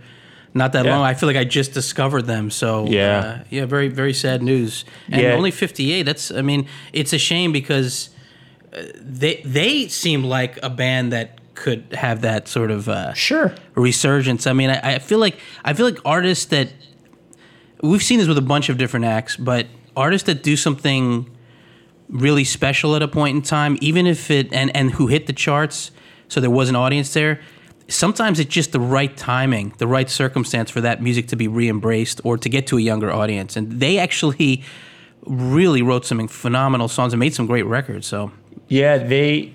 [0.55, 0.97] not that Yeah.
[0.97, 1.05] long.
[1.05, 2.51] I feel like I just discovered them.
[2.51, 3.19] So Yeah.
[3.19, 4.85] uh, yeah, very very sad news.
[5.13, 5.35] And Yeah.
[5.35, 6.05] only 58.
[6.05, 8.09] That's I mean, it's a shame because
[8.75, 13.53] uh, they they seem like a band that could have that sort of uh, Sure.
[13.75, 14.47] resurgence.
[14.47, 16.69] I mean, I, I feel like I feel like artists that
[17.83, 19.67] we've seen this with a bunch of different acts, but
[19.97, 21.31] artists that do something
[22.09, 25.33] really special at a point in time, even if it and and who hit the
[25.33, 25.91] charts,
[26.29, 27.41] so there was an audience there.
[27.89, 32.21] Sometimes it's just the right timing, the right circumstance for that music to be re-embraced
[32.23, 33.57] or to get to a younger audience.
[33.57, 34.63] And they actually
[35.27, 38.07] really wrote some phenomenal songs and made some great records.
[38.07, 38.31] So
[38.69, 39.55] Yeah, they.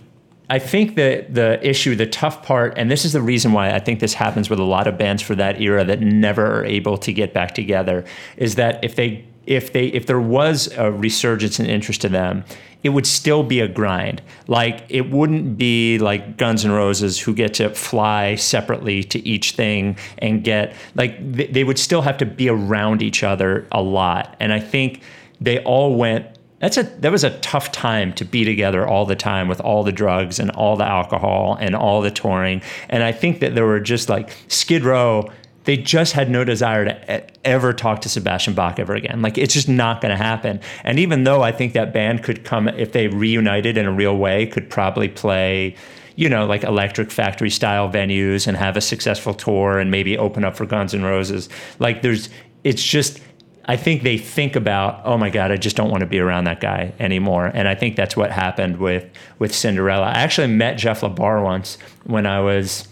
[0.49, 3.79] I think that the issue, the tough part, and this is the reason why I
[3.79, 6.97] think this happens with a lot of bands for that era that never are able
[6.99, 8.05] to get back together,
[8.37, 12.43] is that if they if they if there was a resurgence in interest to them,
[12.83, 14.21] it would still be a grind.
[14.47, 19.51] Like it wouldn't be like Guns N' Roses who get to fly separately to each
[19.51, 23.81] thing and get like they, they would still have to be around each other a
[23.81, 24.35] lot.
[24.39, 25.01] And I think
[25.41, 26.27] they all went
[26.65, 29.83] that's a that was a tough time to be together all the time with all
[29.83, 32.59] the drugs and all the alcohol and all the touring.
[32.89, 35.31] And I think that there were just like Skid Row.
[35.65, 39.21] They just had no desire to e- ever talk to Sebastian Bach ever again.
[39.21, 40.59] Like it's just not going to happen.
[40.83, 44.17] And even though I think that band could come if they reunited in a real
[44.17, 45.75] way, could probably play
[46.15, 50.45] you know, like electric factory style venues and have a successful tour and maybe open
[50.45, 51.49] up for Guns N' Roses.
[51.77, 52.29] Like there's,
[52.63, 53.19] it's just,
[53.67, 56.43] I think they think about, oh my God, I just don't want to be around
[56.43, 57.47] that guy anymore.
[57.47, 60.05] And I think that's what happened with, with Cinderella.
[60.05, 62.87] I actually met Jeff LaBar once when I was,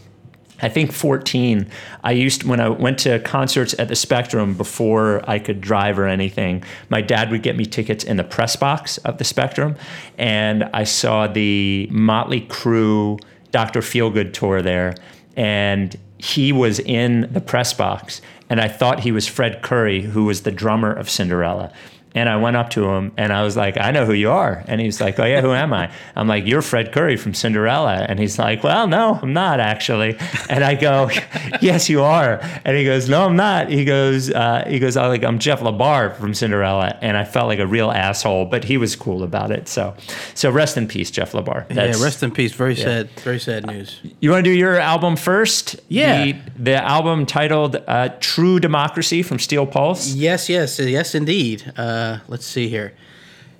[0.63, 1.69] I think 14.
[2.03, 6.07] I used when I went to concerts at the Spectrum before I could drive or
[6.07, 6.63] anything.
[6.89, 9.75] My dad would get me tickets in the press box of the Spectrum,
[10.17, 13.19] and I saw the Motley Crue
[13.51, 13.81] Dr.
[13.81, 14.95] Feelgood tour there,
[15.36, 20.23] and he was in the press box, and I thought he was Fred Coury, who
[20.23, 21.69] was the drummer of Cinderella.
[22.15, 24.63] And I went up to him and I was like, I know who you are.
[24.67, 25.91] And he's like, Oh, yeah, who am I?
[26.15, 28.06] I'm like, You're Fred Coury from Cinderella.
[28.08, 30.15] And he's like, Well, no, I'm not actually.
[30.47, 31.10] And I go,
[31.62, 32.39] Yes, you are.
[32.65, 33.69] And he goes, No, I'm not.
[33.69, 36.97] He goes, uh, He goes, I like, I'm Jeff LaBar from Cinderella.
[37.02, 39.67] And I felt like a real asshole, but he was cool about it.
[39.67, 39.95] So,
[40.36, 41.67] so rest in peace, Jeff LaBar.
[41.69, 42.54] That's- yeah, rest in peace.
[42.54, 43.10] Very sad.
[43.21, 43.99] Very sad news.
[44.19, 45.78] you want to do your album first?
[45.89, 46.26] Yeah.
[46.26, 50.10] The, the album titled uh, True Democracy from Steel Pulse.
[50.13, 51.73] Yes, yes, yes, indeed.
[51.76, 52.94] Uh, Uh, let's see here.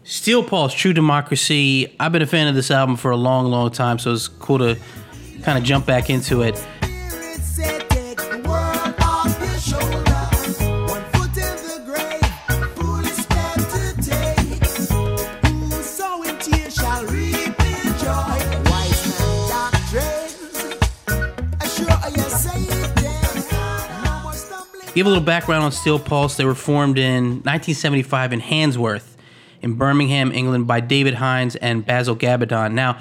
[0.04, 1.96] Steel Pulse, True Democracy.
[1.98, 4.58] I've been a fan of this album for a long, long time, so it's cool
[4.58, 4.78] to
[5.44, 6.62] kind of jump back into it.
[24.94, 26.38] Give a little background on Steel Pulse.
[26.38, 29.18] They were formed in 1975 in Handsworth
[29.64, 32.74] in Birmingham, England, by David Hinds and Basil Gabbidon.
[32.74, 33.00] Now,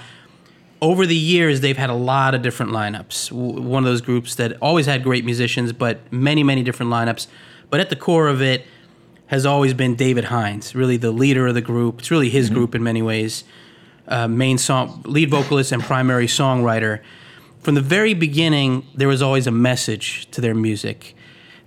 [0.80, 3.30] over the years, they've had a lot of different lineups.
[3.30, 7.26] One of those groups that always had great musicians, but many, many different lineups.
[7.68, 8.64] But at the core of it
[9.26, 11.98] has always been David Hinds, really the leader of the group.
[11.98, 13.44] It's really his group in many ways.
[14.08, 17.00] Uh, main song, lead vocalist, and primary songwriter.
[17.60, 21.14] From the very beginning, there was always a message to their music.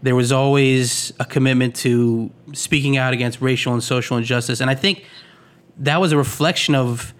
[0.06, 4.62] There was always a commitment to speaking out against racial and social injustice.
[4.62, 5.04] And I think
[5.78, 7.12] that was a reflection of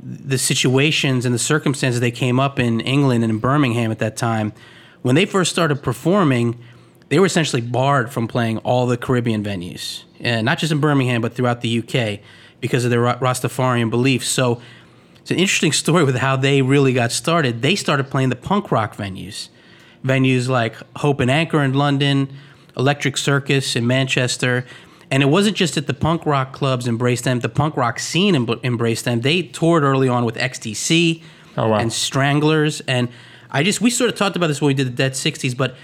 [0.00, 4.16] the situations and the circumstances they came up in England and in Birmingham at that
[4.16, 4.52] time.
[5.02, 6.58] When they first started performing,
[7.08, 11.20] they were essentially barred from playing all the Caribbean venues, and not just in Birmingham,
[11.20, 12.18] but throughout the UK
[12.60, 14.26] because of their Rastafarian beliefs.
[14.26, 14.60] So
[15.20, 17.62] it's an interesting story with how they really got started.
[17.62, 19.50] They started playing the punk rock venues,
[20.04, 22.28] venues like Hope and Anchor in London,
[22.76, 24.64] Electric Circus in Manchester.
[25.10, 28.34] And it wasn't just that the punk rock clubs embraced them, the punk rock scene
[28.36, 29.22] em- embraced them.
[29.22, 31.22] They toured early on with XTC
[31.56, 31.78] Oh, wow.
[31.78, 32.80] and Stranglers.
[32.82, 33.08] And
[33.50, 35.76] I just, we sort of talked about this when we did the Dead 60s, but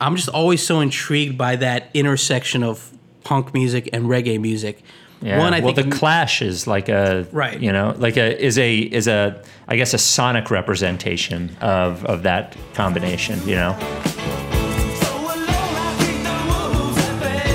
[0.00, 2.90] I'm just always so intrigued by that intersection of
[3.24, 4.82] punk music and reggae music.
[5.22, 5.38] Yeah.
[5.38, 7.60] One, I well, think the Clash is like a Right.
[7.60, 12.22] You know, like a is a is a I guess a sonic representation of of
[12.22, 13.38] that combination.
[13.46, 13.76] You know.
[15.02, 17.52] So alone I kick the wolves at bay.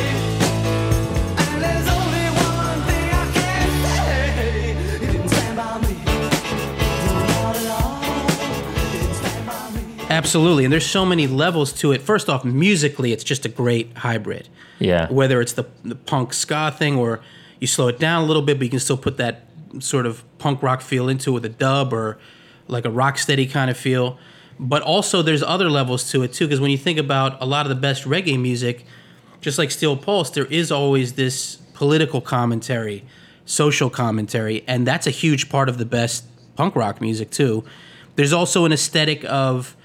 [1.51, 5.01] And there's only one thing I can say.
[5.01, 5.95] You didn't stand by me.
[7.17, 7.99] Not at all.
[8.85, 10.05] You didn't stand by me.
[10.09, 12.01] Absolutely, and there's so many levels to it.
[12.03, 14.49] First off, musically, it's just a great hybrid.
[14.77, 15.11] Yeah.
[15.11, 17.21] Whether it's the the punk ska thing, or
[17.65, 19.47] you slow it down a little bit, but you can still put that
[19.79, 22.17] sort of punk rock feel into it with a dub or
[22.67, 24.17] like a rock steady kind of feel.
[24.59, 27.65] But also, there's other levels to it too, because when you think about a lot
[27.65, 28.85] of the best reggae music,
[29.41, 33.03] just like Steel Pulse, there is always this political commentary,
[33.45, 36.23] social commentary, and that's a huge part of the best
[36.55, 37.63] punk rock music too.
[38.15, 39.75] There's also an aesthetic of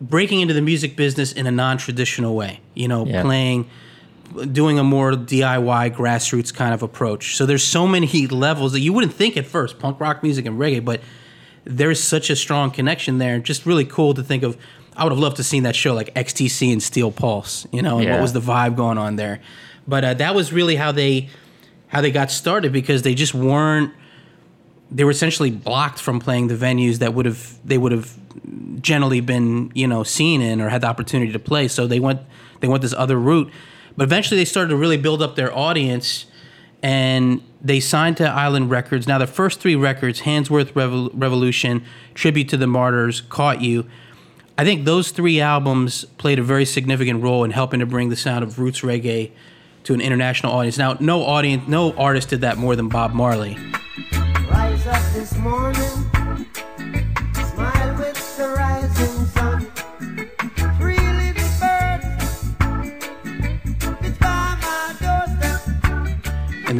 [0.00, 2.60] breaking into the music business in a non-traditional way.
[2.74, 3.22] You know, Yeah.
[3.22, 3.68] playing,
[4.52, 7.36] doing a more DIY grassroots kind of approach.
[7.36, 10.58] So there's so many levels that you wouldn't think at first, punk rock music and
[10.58, 11.00] reggae, but
[11.64, 13.38] there's such a strong connection there.
[13.38, 14.56] Just really cool to think of.
[14.96, 17.80] I would have loved to have seen that show like XTC and Steel Pulse, you
[17.80, 19.40] know, and what was the vibe going on there.
[19.86, 21.28] But uh, that was really how they
[21.88, 23.92] how they got started because they just weren't
[24.90, 28.16] they were essentially blocked from playing the venues that would have they would have
[28.82, 31.68] generally been you know seen in or had the opportunity to play.
[31.68, 32.20] So they went
[32.60, 33.50] they went this other route,
[33.96, 36.26] but eventually they started to really build up their audience,
[36.82, 39.06] and they signed to Island Records.
[39.06, 43.86] Now the first three records, Handsworth Revol- Revolution, Tribute to the Martyrs, Caught You.
[44.56, 48.16] I think those three albums played a very significant role in helping to bring the
[48.16, 49.30] sound of roots reggae
[49.84, 50.76] to an international audience.
[50.76, 53.56] Now, no audience, no artist did that more than Bob Marley.
[54.50, 56.10] Rise up this morning,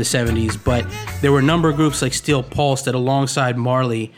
[0.00, 0.84] the 70s, but
[1.20, 4.12] there were a number of groups like Steel Pulse that, alongside Marley,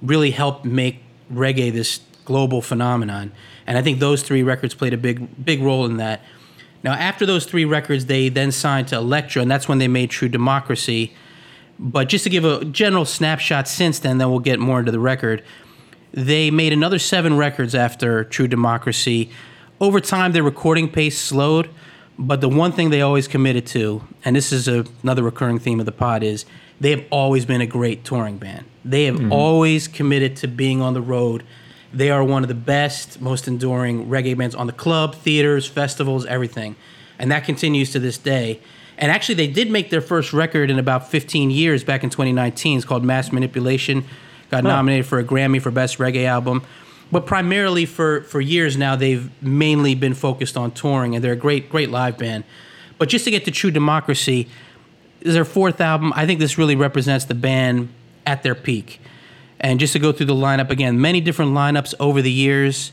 [0.00, 3.32] really helped make reggae this global phenomenon.
[3.66, 6.22] And I think those three records played a big, big role in that.
[6.82, 10.10] Now, after those three records, they then signed to Elektra, and that's when they made
[10.10, 11.14] True Democracy.
[11.78, 15.00] But just to give a general snapshot since then, then we'll get more into the
[15.00, 15.42] record.
[16.12, 19.30] They made another seven records after True Democracy.
[19.80, 21.70] Over time, their recording pace slowed,
[22.18, 25.80] but the one thing they always committed to, and this is a, another recurring theme
[25.80, 26.44] of the pod, is
[26.80, 28.66] they have always been a great touring band.
[28.84, 29.32] They have mm-hmm.
[29.32, 31.44] always committed to being on the road.
[31.92, 36.26] They are one of the best, most enduring reggae bands on the club, theaters, festivals,
[36.26, 36.76] everything.
[37.18, 38.60] And that continues to this day.
[38.98, 42.78] And actually, they did make their first record in about 15 years back in 2019.
[42.78, 44.04] It's called Mass Manipulation.
[44.50, 46.62] Got nominated for a Grammy for Best Reggae Album.
[47.12, 51.36] But primarily for, for years now, they've mainly been focused on touring, and they're a
[51.36, 52.44] great, great live band.
[52.98, 54.48] But just to get to True Democracy,
[55.24, 56.12] is their fourth album.
[56.14, 57.88] I think this really represents the band
[58.26, 59.00] at their peak.
[59.58, 62.92] And just to go through the lineup again, many different lineups over the years,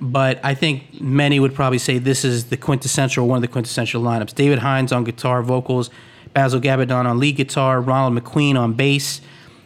[0.00, 4.02] but I think many would probably say this is the quintessential, one of the quintessential
[4.02, 4.34] lineups.
[4.34, 5.90] David Hinds on guitar, vocals,
[6.32, 9.20] Basil Gabbidon on lead guitar, Ronald McQueen on bass,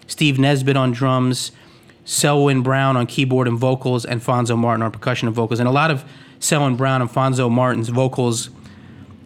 [0.06, 1.52] Steve Nisbett on drums,
[2.04, 5.60] Selwyn Brown on keyboard and vocals, and Fonzo Martin on percussion and vocals.
[5.60, 6.04] And a lot of
[6.38, 8.50] Selwyn Brown and Fonzo Martin's vocals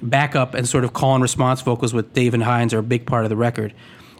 [0.02, 3.06] backup and sort of call and response vocals with Dave and Hinds are a big
[3.06, 3.72] part of the record.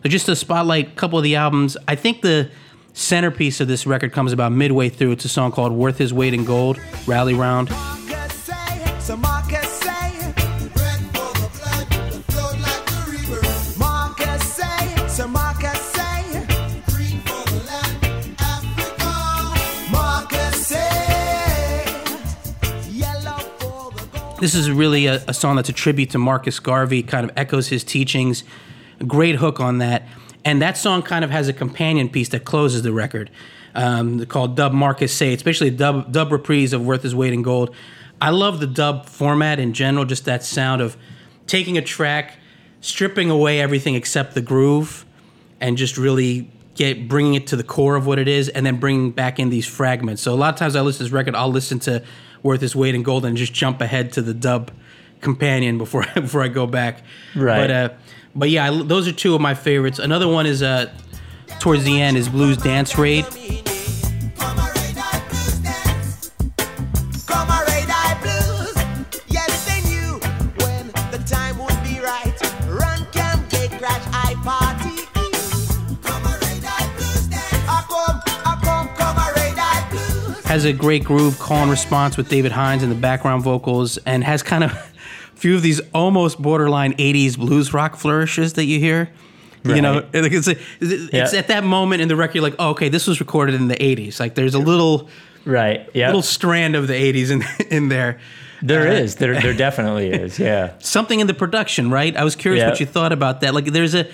[0.03, 2.51] So just to spotlight a couple of the albums, I think the
[2.93, 5.13] centerpiece of this record comes about midway through.
[5.13, 7.69] It's a song called Worth His Weight in Gold, Rally Round.
[24.45, 27.69] This is really a, a song that's a tribute to Marcus Garvey, kind of echoes
[27.69, 28.45] his teachings.
[29.07, 30.07] Great hook on that.
[30.45, 33.31] And that song kind of has a companion piece that closes the record
[33.75, 37.33] um, called Dub Marcus Say, It's basically a dub, dub reprise of Worth His Weight
[37.33, 37.75] in Gold.
[38.21, 40.99] I love the dub format in general, just that sound of
[41.47, 42.37] taking a track,
[42.83, 45.07] stripping away everything except the groove,
[45.59, 48.77] and just really get bringing it to the core of what it is, and then
[48.77, 50.21] bringing back in these fragments.
[50.21, 52.05] So a lot of times I listen to this record, I'll listen to
[52.45, 54.71] Worth His Weight in Gold and just jump ahead to the dub
[55.21, 57.03] companion before before I go back.
[57.35, 57.59] Right.
[57.67, 57.89] But uh,
[58.37, 59.99] but yeah, I, those are two of my favorites.
[59.99, 60.93] Another one is uh,
[61.59, 63.25] towards the end is Blues Dance Raid.
[80.55, 84.23] Has a great groove call and response with David Hinds in the background vocals and
[84.23, 84.77] has kind of a
[85.35, 89.11] few of these almost borderline 80s blues rock flourishes that you hear.
[89.65, 90.07] You know, Right.
[90.15, 91.27] it's, it's Yeah.
[91.37, 93.75] at that moment in the record, you're like, oh, okay, this was recorded in the
[93.83, 94.21] 80s.
[94.21, 95.09] Like there's a little
[95.45, 95.89] Right.
[95.93, 96.07] Yeah.
[96.07, 97.45] little strand of the 80s in,
[97.77, 98.21] in there.
[98.63, 99.17] There Uh, is.
[99.17, 100.39] There there definitely is.
[100.39, 100.71] Yeah.
[100.79, 102.17] Something in the production, right?
[102.17, 102.69] I was curious Yeah.
[102.71, 103.55] what you thought about that.
[103.55, 104.07] Like there's a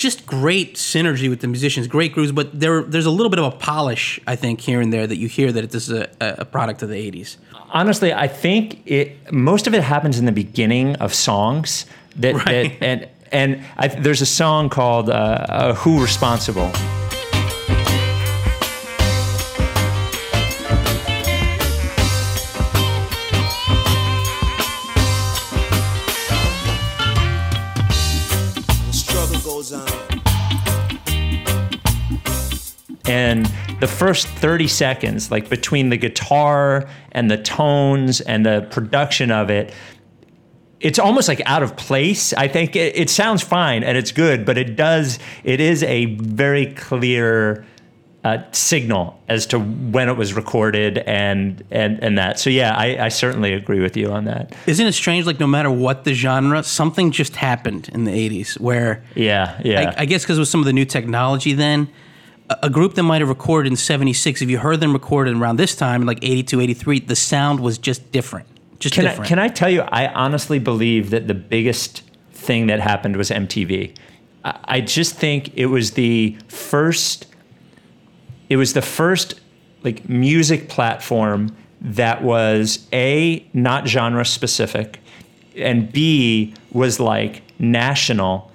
[0.00, 3.44] just great synergy with the musicians, great grooves, but there there's a little bit of
[3.52, 6.44] a polish, I think, here and there that you hear that this is a, a
[6.44, 7.36] product of the 80s.
[7.72, 11.86] Honestly, I think it most of it happens in the beginning of songs
[12.16, 12.80] that, Right.
[12.80, 16.70] that and and I, there's a song called uh, uh, "Who Responsible."
[33.06, 39.30] And the first 30 seconds like between the guitar and the tones and the production
[39.30, 39.72] of it
[40.80, 42.76] it's almost like out of place i think.
[42.76, 47.64] It, it sounds fine and it's good but it does it is a very clear
[48.22, 52.38] uh, signal as to when it was recorded and and and that.
[52.38, 54.54] So yeah I, I certainly agree with you on that.
[54.66, 55.26] Isn't it strange?
[55.26, 59.94] Like no matter what the genre, something just happened in the '80s where yeah yeah.
[59.96, 61.88] I, I guess because with some of the new technology, then
[62.62, 65.74] a, group that might have recorded in '76, if you heard them recorded around this
[65.74, 68.46] time, like '82, '83, the sound was just different.
[68.78, 69.28] Just Can I, different.
[69.28, 73.94] can I tell you, I honestly believe that the biggest thing that happened was MTV.
[74.44, 77.26] I, I just think it was the first,
[78.48, 79.40] it was the first
[79.82, 85.00] like music platform that was A, not genre specific,
[85.56, 88.50] and B, was like national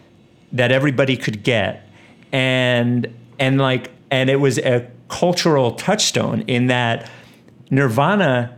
[0.52, 1.88] that everybody could get
[2.32, 3.08] and
[3.40, 7.10] and like and it was a cultural touchstone in that
[7.70, 8.56] nirvana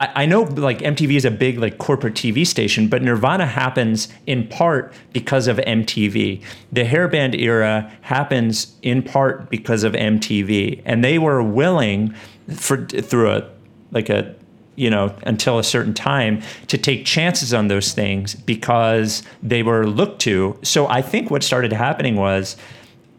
[0.00, 4.08] I I know like MTV is a big like corporate TV station, but Nirvana happens
[4.26, 6.42] in part because of MTV.
[6.72, 12.14] The hairband era happens in part because of MTV, and they were willing
[12.56, 13.50] for through a
[13.92, 14.34] like a
[14.76, 19.86] you know until a certain time to take chances on those things because they were
[19.86, 20.58] looked to.
[20.62, 22.56] So I think what started happening was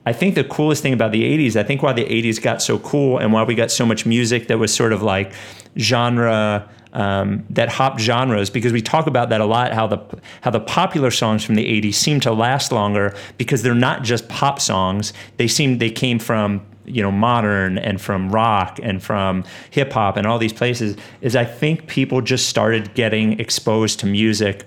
[0.06, 2.78] I think the coolest thing about the 80s, I think why the 80s got so
[2.80, 5.34] cool and why we got so much music that was sort of like
[5.78, 10.00] genre um, that hop genres because we talk about that a lot how the
[10.42, 14.30] how the popular songs from the 80s seem to last longer because they're not just
[14.30, 15.12] pop songs.
[15.36, 20.16] They seem they came from you know modern and from rock and from hip hop
[20.16, 24.66] and all these places is I think people just started getting exposed to music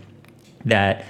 [0.67, 1.05] that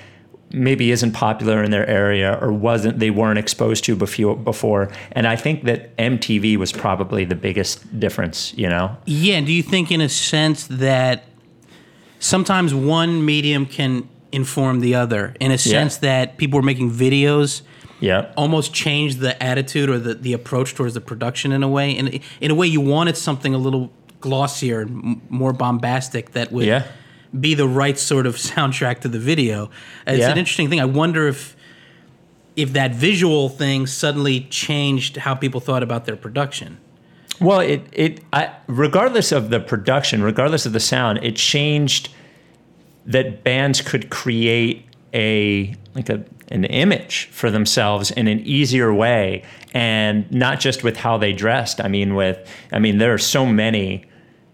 [0.51, 5.26] maybe isn't popular in their area or wasn't they weren't exposed to before before and
[5.26, 9.90] i think that mtv was probably the biggest difference you know Yeah, do you think,
[9.90, 11.24] in a sense, that
[12.18, 15.34] sometimes one medium can inform the other?
[15.40, 17.62] In a sense that people were making videos
[18.01, 21.90] yeah almost changed the attitude or the, the approach towards the production in a way.
[21.90, 23.90] In, in a way, you wanted something a little
[24.20, 26.84] glossier and more bombastic that would Yeah.
[27.39, 29.64] Be the right sort of soundtrack to the video.
[30.07, 30.31] Uh, it's Yeah.
[30.33, 30.81] an interesting thing.
[30.81, 31.57] I wonder if
[32.57, 36.76] if that visual thing suddenly changed how people thought about their production.
[37.41, 42.09] Well, it it I, regardless of the production, regardless of the sound, it changed
[43.07, 49.43] that bands could create a like a an image for themselves in an easier way
[49.74, 51.81] and not just with how they dressed.
[51.81, 52.39] I mean with
[52.72, 54.05] I mean there are so many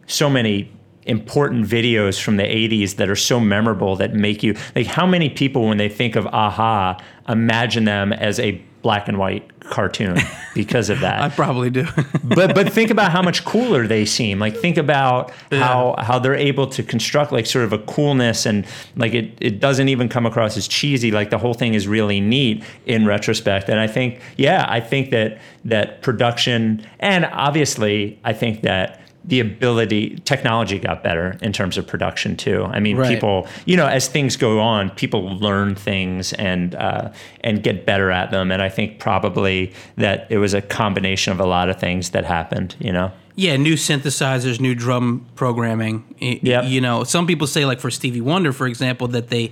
[0.06, 0.70] so many
[1.06, 5.28] important videos from the 80s that are so memorable that make you like how many
[5.28, 6.98] people when they think of a-ha
[7.28, 10.18] imagine them as a black and white cartoon
[10.54, 11.86] because of that I probably do.
[12.24, 14.38] but but think about how much cooler they seem.
[14.38, 18.66] Like think about how how they're able to construct like sort of a coolness and
[18.94, 21.10] like it it doesn't even come across as cheesy.
[21.10, 23.70] Like the whole thing is really neat in retrospect.
[23.70, 29.40] And I think yeah, I think that that production and obviously I think that the
[29.40, 32.64] ability technology got better in terms of production too.
[32.64, 33.08] I mean, Right.
[33.14, 37.10] people you know as things go on, people learn things and uh,
[37.42, 38.50] and get better at them.
[38.52, 42.24] And I think probably that it was a combination of a lot of things that
[42.24, 42.76] happened.
[42.78, 43.12] You know.
[43.36, 46.04] Yeah, new synthesizers, new drum programming.
[46.22, 46.64] Y- Yep.
[46.66, 49.50] You know, some people say, like for Stevie Wonder, for example, that they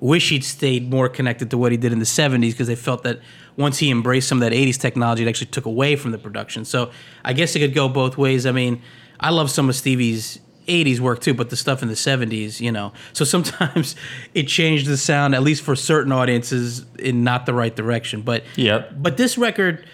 [0.00, 3.04] wish he'd stayed more connected to what he did in the 70s because they felt
[3.04, 3.20] that
[3.56, 6.64] once he embraced some of that 80s technology, it actually took away from the production.
[6.64, 6.90] So
[7.24, 8.44] I guess it could go both ways.
[8.44, 8.82] I mean,
[9.22, 12.70] I love some of Stevie's 80s work too, but the stuff in the 70s, you
[12.72, 12.92] know.
[13.12, 13.96] So sometimes
[14.34, 18.22] it changed the sound, at least for certain audiences, in not the right direction.
[18.22, 18.94] But Yep.
[19.02, 19.84] but this record,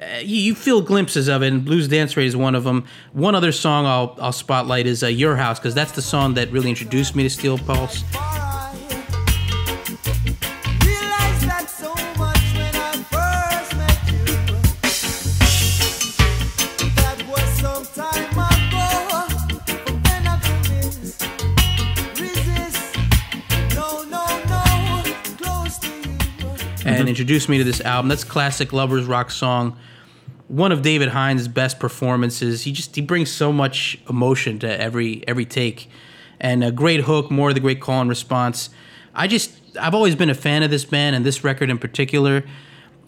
[0.00, 2.84] uh, you, you feel glimpses of it, and Blues Dance Raid is one of them.
[3.12, 6.50] One other song I'll, I'll spotlight is uh, Your House, because that's the song that
[6.52, 8.02] really introduced me to Steel Pulse.
[27.10, 28.08] Introduced me to this album.
[28.08, 29.76] That's classic lovers rock song.
[30.46, 32.62] One of David Hinds' best performances.
[32.62, 35.90] He just he brings so much emotion to every every take,
[36.38, 37.28] and a great hook.
[37.28, 38.70] More of the great call and response.
[39.12, 39.50] I just
[39.80, 42.44] I've always been a fan of this band and this record in particular.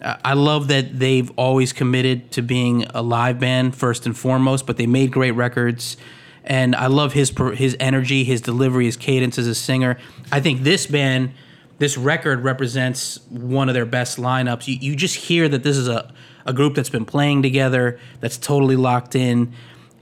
[0.01, 4.75] I love that they've always committed to being a live band first and foremost, but
[4.75, 5.95] they made great records.
[6.43, 9.97] And I love his his energy, his delivery, his cadence as a singer.
[10.29, 11.31] I think this band,
[11.79, 14.67] this record represents one of their best lineups.
[14.67, 16.13] You, you just hear that this is a,
[16.45, 19.53] a group that's been playing together, that's totally locked in,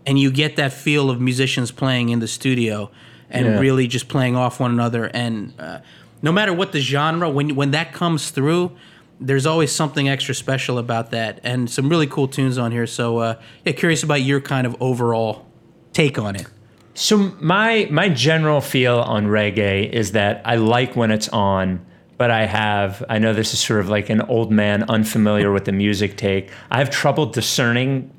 [0.05, 2.89] and you get that feel of musicians playing in the studio
[3.30, 3.59] and Yeah.
[3.59, 5.05] really just playing off one another.
[5.05, 5.80] And uh,
[6.22, 8.72] no matter what the genre, when when that comes through,
[9.19, 12.88] there's always something extra special about that, and some really cool tunes on here.
[12.88, 15.45] So, uh, yeah, curious about your kind of overall
[15.93, 16.47] take on it.
[16.93, 21.85] So my my general feel on reggae is that I like when it's on,
[22.17, 25.65] but I have I know this is sort of like an old man unfamiliar with
[25.65, 26.51] the music take.
[26.69, 28.11] I have trouble discerning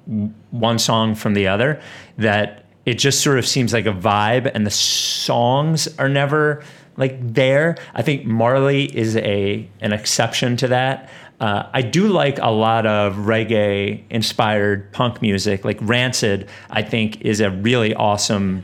[0.51, 1.81] one song from the other.
[2.17, 6.65] That it just sort of seems like a vibe, and the songs are never
[6.97, 7.77] like there.
[7.95, 11.11] I think Marley is a an exception to that.
[11.43, 16.49] Uh, I do like a lot of reggae inspired punk music, like Rancid.
[16.71, 18.63] I think is a really awesome,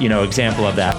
[0.00, 0.96] you know, example of that.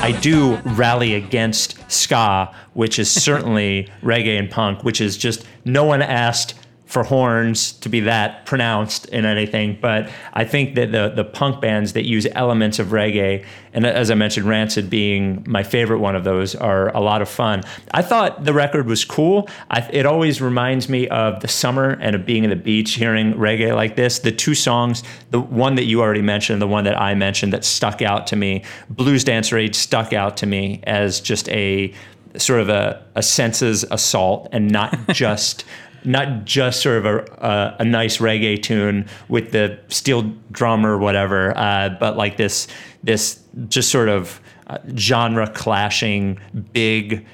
[0.00, 5.82] I do rally against ska, which is certainly reggae and punk, which is just no
[5.82, 6.54] one asked
[6.88, 9.78] for horns to be that pronounced in anything.
[9.78, 14.10] But I think that the the punk bands that use elements of reggae, and as
[14.10, 17.62] I mentioned, Rancid being my favorite one of those, are a lot of fun.
[17.92, 19.50] I thought the record was cool.
[19.70, 23.34] I, it always reminds me of the summer and of being at the beach, hearing
[23.34, 24.20] reggae like this.
[24.20, 27.66] The two songs, the one that you already mentioned, the one that I mentioned that
[27.66, 31.92] stuck out to me, Blues Dance Raid stuck out to me as just a
[32.36, 35.64] sort of a, a senses assault and not just
[36.04, 40.98] not just sort of a, a, a nice reggae tune with the steel drum or
[40.98, 42.68] whatever, uh, but like this
[43.02, 46.38] this just sort of uh, genre clashing
[46.72, 47.26] big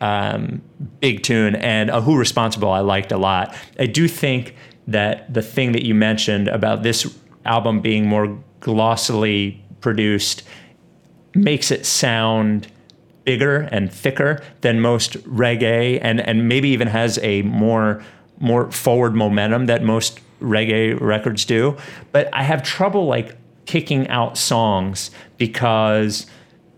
[0.00, 0.62] um,
[1.00, 3.54] big tune and uh, who responsible I liked a lot.
[3.78, 4.54] I do think
[4.86, 10.42] that the thing that you mentioned about this album being more glossily produced
[11.34, 12.70] makes it sound
[13.24, 18.02] bigger and thicker than most reggae and and maybe even has a more
[18.38, 21.76] more forward momentum that most reggae records do
[22.12, 26.26] but i have trouble like kicking out songs because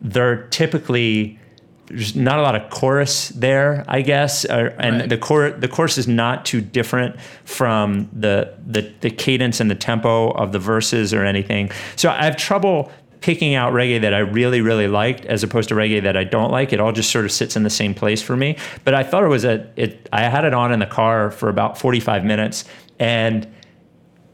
[0.01, 1.39] they're typically
[1.87, 5.09] there's not a lot of chorus there, I guess, uh, and Right.
[5.11, 9.75] the chor- the chorus is not too different from the, the the cadence and the
[9.75, 11.71] tempo of the verses or anything.
[11.97, 12.91] So I have trouble
[13.23, 16.51] picking out reggae that I really really liked as opposed to reggae that I don't
[16.51, 16.73] like.
[16.73, 18.57] It all just sort of sits in the same place for me.
[18.85, 20.09] But I thought it was a it.
[20.13, 22.65] I had it on in the car for about 45 minutes
[22.99, 23.47] and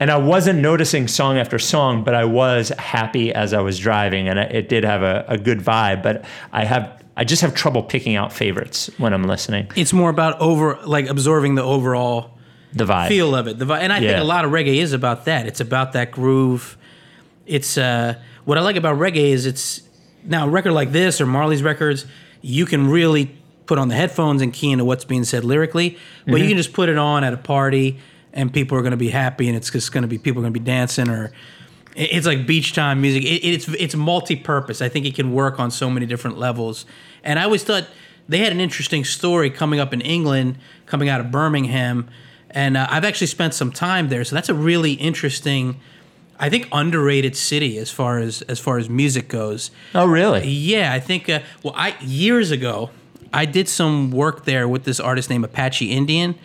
[0.01, 4.29] and I wasn't noticing song after song, but I was happy as I was driving,
[4.29, 6.05] and it did have a, a good vibe.
[6.05, 9.71] But I have, I just have trouble picking out favorites when I'm listening.
[9.75, 12.39] It's more about over like absorbing the overall
[12.73, 13.09] the vibe.
[13.09, 13.59] feel of it.
[13.59, 15.47] The vi- and I think a lot of reggae is about that.
[15.47, 16.79] It's about that groove.
[17.47, 19.83] It's uh, what I like about reggae is it's
[20.25, 22.07] now a record like this or Marley's records.
[22.41, 23.37] You can really
[23.67, 25.91] put on the headphones and key into what's being said lyrically,
[26.25, 26.43] but Mm-hmm.
[26.43, 27.99] you can just put it on at a party
[28.33, 30.45] and people are going to be happy and it's just going to be people are
[30.45, 31.31] going to be dancing or
[31.95, 33.23] it's like beach time music.
[33.25, 34.81] It, it's it's multi-purpose.
[34.81, 36.87] I think it can work on so many different levels.
[37.23, 37.87] And I always thought
[38.29, 42.09] they had an interesting story coming up in England, coming out of Birmingham,
[42.51, 44.25] and uh, I've actually spent some time there.
[44.25, 45.81] So that's a really interesting,
[46.41, 49.71] I think, underrated city as far as as far as music goes.
[49.95, 50.47] oh, really?
[50.49, 51.29] Yeah, I think.
[51.29, 52.91] Uh, well, I years ago,
[53.33, 56.37] I did some work there with this artist named Apache Indian.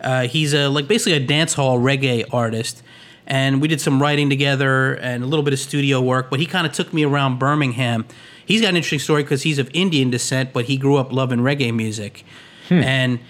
[0.00, 2.82] Uh, he's a like basically a dance hall reggae artist,
[3.26, 6.30] and we did some writing together and a little bit of studio work.
[6.30, 8.04] But he kind of took me around Birmingham.
[8.44, 11.40] He's got an interesting story because he's of Indian descent, but he grew up loving
[11.40, 12.24] reggae music,
[12.70, 13.20] and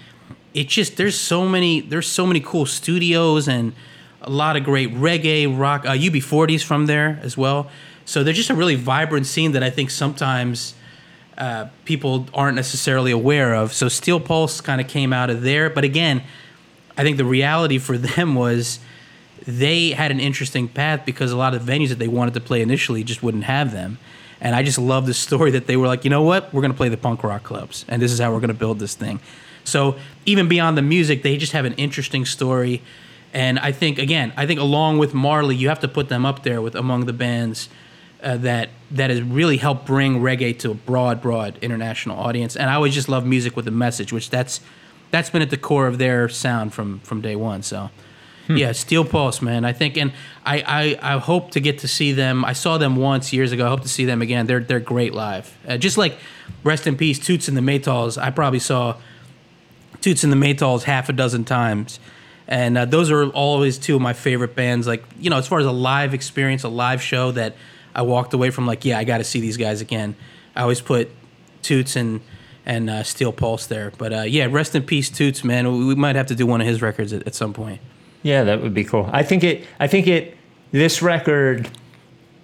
[0.53, 3.73] it just there's so many there's so many cool studios and
[4.23, 5.85] a lot of great reggae rock.
[5.85, 7.69] Uh, UB40s from there as well.
[8.05, 10.75] So they're just a really vibrant scene that I think sometimes
[11.37, 13.73] uh, people aren't necessarily aware of.
[13.73, 16.23] So Steel Pulse kind of came out of there, but again,
[16.97, 18.79] I think the reality for them was
[19.45, 22.61] they had an interesting path because a lot of venues that they wanted to play
[22.61, 23.97] initially just wouldn't have them.
[24.39, 26.71] And I just love the story that they were like, you know what, we're going
[26.71, 28.95] to play the punk rock clubs, and this is how we're going to build this
[28.95, 29.19] thing.
[29.63, 29.95] So
[30.25, 32.81] even beyond the music, they just have an interesting story.
[33.33, 36.43] And I think again, I think along with Marley, you have to put them up
[36.43, 37.67] there with among the bands
[38.21, 42.55] uh, that that has really helped bring reggae to a broad, broad international audience.
[42.55, 44.61] And I always just love music with a message, which that's
[45.11, 47.63] that's been at the core of their sound from from day one.
[47.63, 47.89] So.
[48.49, 49.63] Yeah, Steel Pulse, man.
[49.63, 50.11] I think, and
[50.45, 52.43] I, I, I hope to get to see them.
[52.43, 53.65] I saw them once years ago.
[53.65, 54.47] I hope to see them again.
[54.47, 55.57] They're they're great live.
[55.65, 56.17] Uh, just like
[56.61, 58.21] rest in peace, Toots and the Maytals.
[58.21, 58.97] I probably saw
[60.01, 62.01] Toots and the Maytals half a dozen times,
[62.47, 64.87] and uh, those are always two of my favorite bands.
[64.87, 67.55] Like you know, as far as a live experience, a live show that
[67.95, 70.15] I walked away from, like yeah, I got to see these guys again.
[70.55, 71.09] I always put
[71.61, 72.21] Toots and
[72.65, 73.91] and uh, Steel Pulse there.
[73.97, 75.71] But uh, yeah, rest in peace, Toots, man.
[75.71, 77.81] We, we might have to do one of his records at, at some point.
[78.21, 79.09] Yeah, that would be cool.
[79.11, 79.65] I think it.
[79.79, 80.37] I think it.
[80.71, 81.69] This record,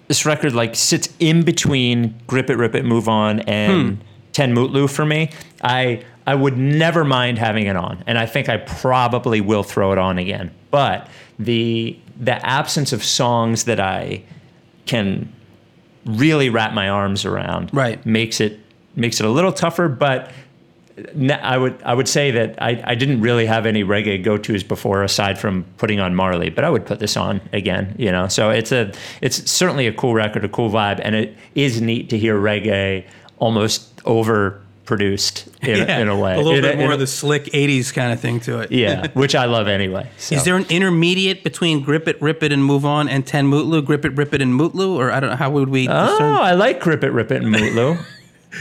[0.06, 4.88] this record like sits in between "Grip It, Rip It, Move On" and Ten Mutlu
[4.88, 5.30] for me.
[5.62, 9.92] I I would never mind having it on, and I think I probably will throw
[9.92, 10.50] it on again.
[10.70, 11.08] But
[11.38, 14.22] the the absence of songs that I
[14.86, 15.32] can
[16.04, 18.04] really wrap my arms around Right.
[18.06, 18.60] makes it
[18.96, 20.30] makes it a little tougher, but
[21.42, 24.62] I would I would say that I, I didn't really have any reggae go tos
[24.62, 28.28] before aside from putting on Marley, but I would put this on again, you know.
[28.28, 28.92] So it's a
[29.22, 33.04] it's certainly a cool record, a cool vibe, and it is neat to hear reggae
[33.38, 34.00] almost
[34.86, 36.34] overproduced in, in a way.
[36.34, 38.72] A little In bit more of the slick '80s kind of thing to it.
[38.72, 40.08] yeah, which I love anyway.
[40.18, 40.34] So.
[40.36, 43.84] Is there an intermediate between grip it, rip it, and move on, and ten mutlu,
[43.84, 46.36] grip it, rip it, and mutlu, or I don't know how would we Oh, discern?
[46.36, 48.02] I like Grip It, Rip It, and Mutlu.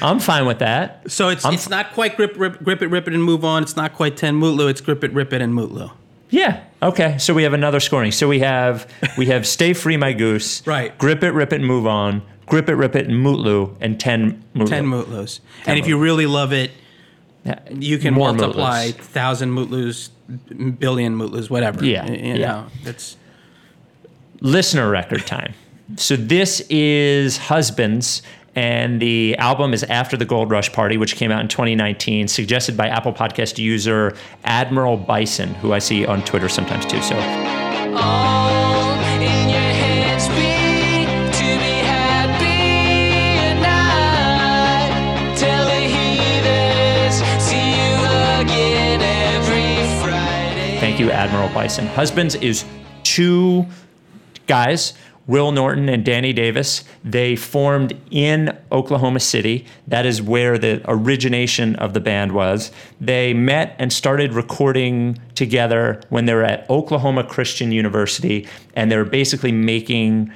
[0.01, 1.09] I'm fine with that.
[1.09, 3.63] So it's it's not quite grip, rip, grip it, rip it, and move on.
[3.63, 4.69] It's not quite ten mutlu.
[4.69, 5.91] It's grip it, rip it, and mutlu.
[6.29, 6.63] Yeah.
[6.81, 7.17] Okay.
[7.17, 8.11] So we have another scoring.
[8.11, 10.65] So we have we have Stay Free My Goose.
[10.65, 10.97] Right.
[10.97, 12.21] Grip It, Rip It, and Move On.
[12.45, 13.75] Grip It, Rip It, and Mutlu.
[13.81, 14.67] And 10 Mutlu.
[14.67, 15.39] Ten mutlus.
[15.65, 16.71] And if you really love it,
[17.71, 20.09] you can More multiply thousand mutlus,
[20.79, 21.83] billion mutlus, whatever.
[21.83, 22.35] Yeah, You yeah.
[22.35, 23.17] know, it's
[24.41, 25.53] Listener record time.
[25.97, 28.21] So this is Husbands.
[28.59, 32.75] And the album is After the Gold Rush Party, which came out in 2019, suggested
[32.75, 37.01] by Apple Podcast user Admiral Bison, who I see on Twitter sometimes too.
[37.01, 38.91] So All
[39.21, 41.05] in your hands be
[41.37, 47.95] to be happy and I tell the heathens see you
[48.41, 50.79] again every Friday.
[50.81, 51.87] Thank you, Admiral Bison.
[51.87, 52.65] Husbands is
[53.03, 53.65] two
[54.47, 54.95] guys,
[55.29, 56.83] Will Norton and Danny Davis.
[57.03, 59.63] They formed in Oklahoma City.
[59.87, 62.71] That is where the origination of the band was.
[62.99, 68.97] They met and started recording together when they were at Oklahoma Christian University, and they
[68.97, 70.33] were basically making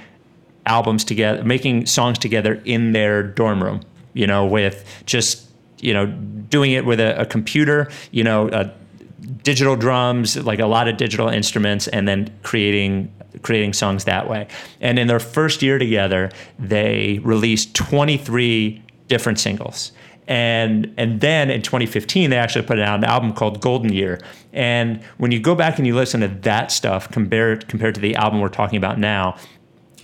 [0.68, 3.82] albums together, making songs together in their dorm room,
[4.14, 8.72] you know, with just, you know, doing it with a, a computer, you know, uh,
[9.41, 13.12] digital drums, like a lot of digital instruments, and then creating
[13.42, 14.48] creating songs that way.
[14.82, 19.92] And in their first year together, they released 23 different singles.
[20.28, 24.22] And and then in 2015, they actually put out an album called Golden Year.
[24.54, 28.16] And when you go back and you listen to that stuff compared compared to the
[28.16, 29.36] album we're talking about now,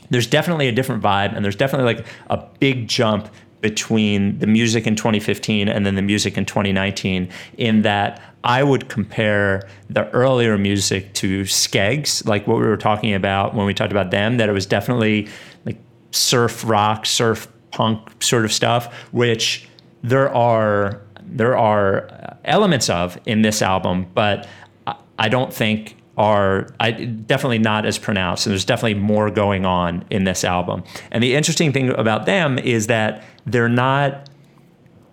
[0.10, 3.30] there's definitely a different vibe and there's definitely like a big jump
[3.62, 8.88] between the music in 2015 and then the music in 2019 in that I would
[8.90, 13.92] compare the earlier music to Skegss, like what we were talking about when we talked
[13.92, 15.28] about them, that it was definitely
[15.66, 15.78] like
[16.12, 19.68] surf rock, surf punk sort of stuff, which
[20.04, 24.48] there are there are elements of in this album, but
[24.88, 28.46] I- I don't think are I, definitely not as pronounced.
[28.46, 30.84] And there's definitely more going on in this album.
[31.12, 34.29] And the interesting thing about them is that they're not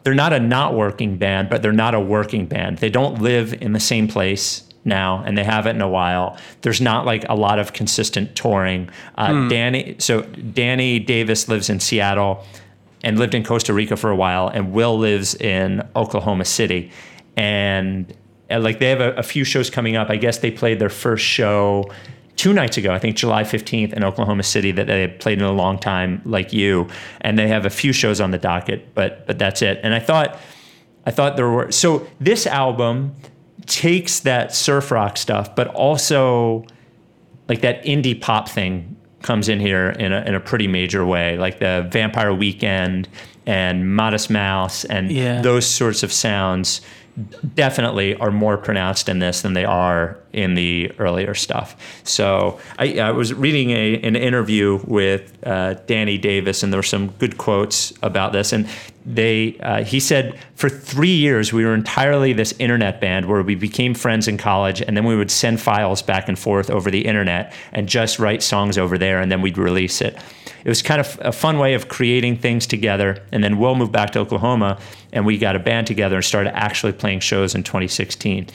[0.07, 2.78] they're not a not working band, but they're not a working band.
[2.78, 6.38] They don't live in the same place now, and they haven't in a while.
[6.62, 8.88] There's not like a lot of consistent touring.
[9.18, 12.44] Uh, Danny, so Danny Davis lives in Seattle
[13.02, 16.92] and lived in Costa Rica for a while, and Will lives in Oklahoma City,
[17.36, 18.14] and,
[18.48, 20.09] and like they have a, a few shows coming up.
[20.09, 21.90] I guess they played their first show
[22.37, 25.45] two nights ago, I think July 15th in Oklahoma City that they had played in
[25.45, 26.89] a long time, like you.
[27.22, 29.80] And they have a few shows on the docket, but but that's it.
[29.82, 30.39] And I thought
[31.07, 33.14] I thought there were so this album
[33.66, 36.64] takes that surf rock stuff, but also
[37.49, 41.37] like that indie pop thing comes in here in a, in a pretty major way,
[41.37, 43.09] like the Vampire Weekend
[43.47, 45.41] and Modest Mouse and Yeah.
[45.43, 46.80] those sorts of sounds
[47.55, 51.74] definitely are more pronounced in this than they are in the earlier stuff.
[52.05, 56.84] So I, I was reading a, an interview with uh, Danny Davis, and there were
[56.84, 58.53] some good quotes about this.
[58.53, 58.68] And
[59.07, 63.55] they, uh, he said, for three years we were entirely this internet band where we
[63.55, 67.07] became friends in college, and then we would send files back and forth over the
[67.07, 70.18] internet and just write songs over there, and then we'd release it
[70.66, 73.22] it was kind of a fun way of creating things together.
[73.30, 74.80] And then Will moved back to Oklahoma,
[75.12, 78.49] and we got a band together and started actually playing shows in 2016.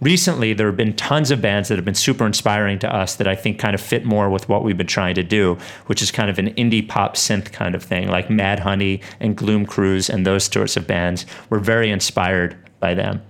[0.00, 3.26] Recently, there have been tons of bands that have been super inspiring to us that
[3.26, 6.10] I think kind of fit more with what we've been trying to do, which is
[6.10, 10.10] kind of an indie pop synth kind of thing, like Mad Honey and Gloom Cruise
[10.10, 11.24] and those sorts of bands.
[11.48, 13.22] We're very inspired by them.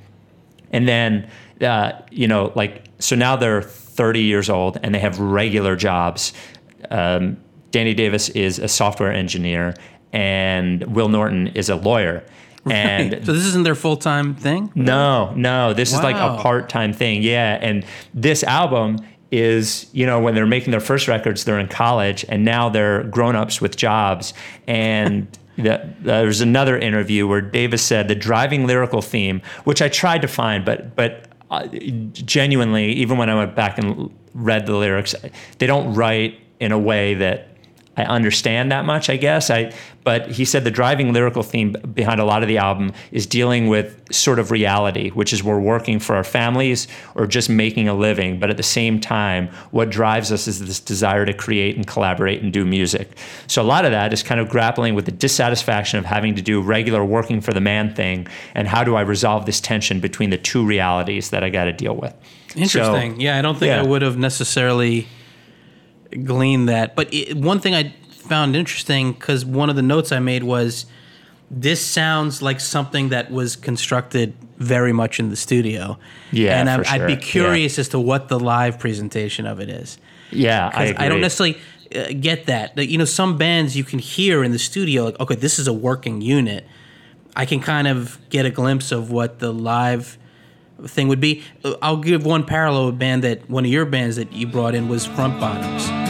[0.73, 5.21] And then, uh, you know, like, so now they're 30 years old and they have
[5.21, 6.33] regular jobs.
[6.91, 7.37] Um,
[7.71, 9.75] Danny Davis is a software engineer
[10.13, 12.25] and Will Norton is a lawyer.
[12.71, 14.71] And So this isn't their full time thing.
[14.75, 17.23] no, no, this is like a part time thing.
[17.23, 17.59] Yeah.
[17.61, 18.99] And this album
[19.31, 23.05] is, you know, when they're making their first records, they're in college and now they're
[23.05, 24.35] grown ups with jobs.
[24.67, 30.23] And the, there's another interview where Davis said the driving lyrical theme, which I tried
[30.23, 31.67] to find, but, but uh,
[32.13, 35.15] genuinely, even when I went back and read the lyrics,
[35.59, 37.56] they don't write in a way that
[37.97, 39.51] I understand that much, I guess.
[39.51, 39.73] I
[40.07, 43.67] but he said the driving lyrical theme behind a lot of the album is dealing
[43.67, 46.87] with sort of reality, which is we're working for our families
[47.17, 50.79] or just making a living, but at the same time, what drives us is this
[50.79, 53.19] desire to create and collaborate and do music.
[53.49, 56.43] So a lot of that is kind of grappling with the dissatisfaction of having to
[56.43, 60.31] do regular working for the man thing and how do I resolve this tension between
[60.31, 62.15] the two realities that I got to deal with.
[62.55, 63.17] Interesting.
[63.17, 63.81] So- yeah, I don't think yeah.
[63.81, 65.09] I would have necessarily
[66.25, 66.97] gleaned that.
[66.97, 70.87] But it, one thing I found interesting because one of the notes I made was
[71.51, 75.99] this sounds like something that was constructed very much in the studio.
[76.33, 77.45] Yeah, and I, for I'd be sure.
[77.45, 79.99] curious as to what the live presentation of it is.
[80.31, 80.95] Yeah, I.
[80.99, 81.59] I don't necessarily
[81.95, 82.75] uh, get that.
[82.77, 85.69] That, You know, some bands you can hear in the studio, like, okay, this is
[85.69, 86.67] a working unit.
[87.37, 90.19] I can kind of get a glimpse of what the live
[90.85, 91.43] thing would be.
[91.65, 92.89] Uh, I'll give one parallel.
[92.89, 96.06] A band that one of your bands that you brought in was Front Bottoms.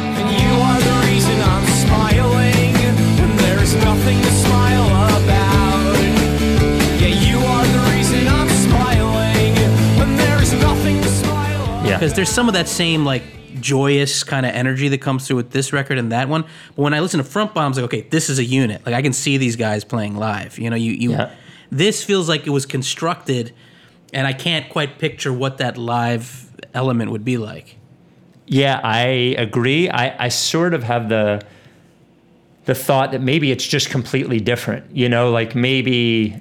[3.85, 4.87] Nothing to smile
[5.22, 5.97] about.
[7.01, 9.55] Yeah, you are the reason I'm smiling
[9.99, 11.87] when there's nothing to smile about.
[11.87, 11.99] Yeah.
[11.99, 13.22] because there's some of that same like
[13.61, 16.43] joyous kind of energy that comes through with this record and that one.
[16.74, 18.85] But when I listen to Front Bottoms, like okay, this is a unit.
[18.85, 20.59] Like I can see these guys playing live.
[20.59, 21.11] You know, you you.
[21.12, 21.35] Yeah.
[21.70, 23.53] This feels like it was constructed,
[24.12, 27.77] and I can't quite picture what that live element would be like.
[28.47, 29.89] Yeah, I agree.
[29.89, 31.43] I, I sort of have the
[32.66, 34.94] the thought that maybe it's just completely different.
[34.94, 36.40] You know, like maybe,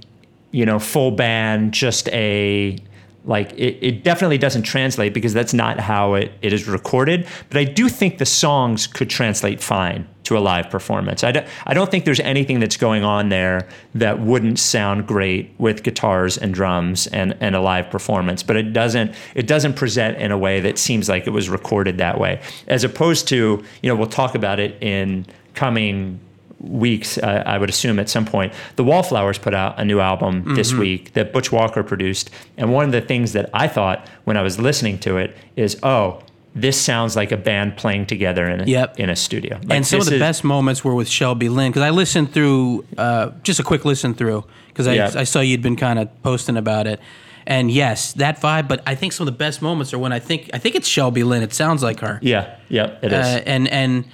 [0.52, 2.78] you know, full band, just a
[3.26, 7.28] like it, it definitely doesn't translate because that's not how it, it is recorded.
[7.50, 11.24] But I do think the songs could translate fine to a live performance.
[11.24, 15.54] I don't, I don't think there's anything that's going on there that wouldn't sound great
[15.60, 18.42] with guitars and drums and, and a live performance.
[18.44, 21.98] But it doesn't it doesn't present in a way that seems like it was recorded
[22.00, 22.42] that way.
[22.68, 25.26] As opposed to, you know, we'll talk about it in
[25.56, 26.20] coming
[26.60, 28.54] weeks, uh, I would assume at some point.
[28.76, 32.30] The Wallflowers put out a new album this week that Butch Walker produced.
[32.58, 35.78] And one of the things that I thought when I was listening to it is,
[35.84, 36.22] oh,
[36.56, 39.00] this sounds like a band playing together in a, Yep.
[39.00, 39.58] in a studio.
[39.58, 42.32] Like, and some of the is- best moments were with Shelby Lynne because I listened
[42.34, 45.12] through uh, just a quick listen through because I, Yeah.
[45.14, 47.00] I saw you'd been kind of posting about it.
[47.46, 48.68] And yes, that vibe.
[48.70, 50.88] But I think some of the best moments are when I think I think it's
[50.88, 51.44] Shelby Lynne.
[51.44, 52.18] It sounds like her.
[52.24, 53.26] Yeah, yeah, it is.
[53.26, 54.06] Uh, and and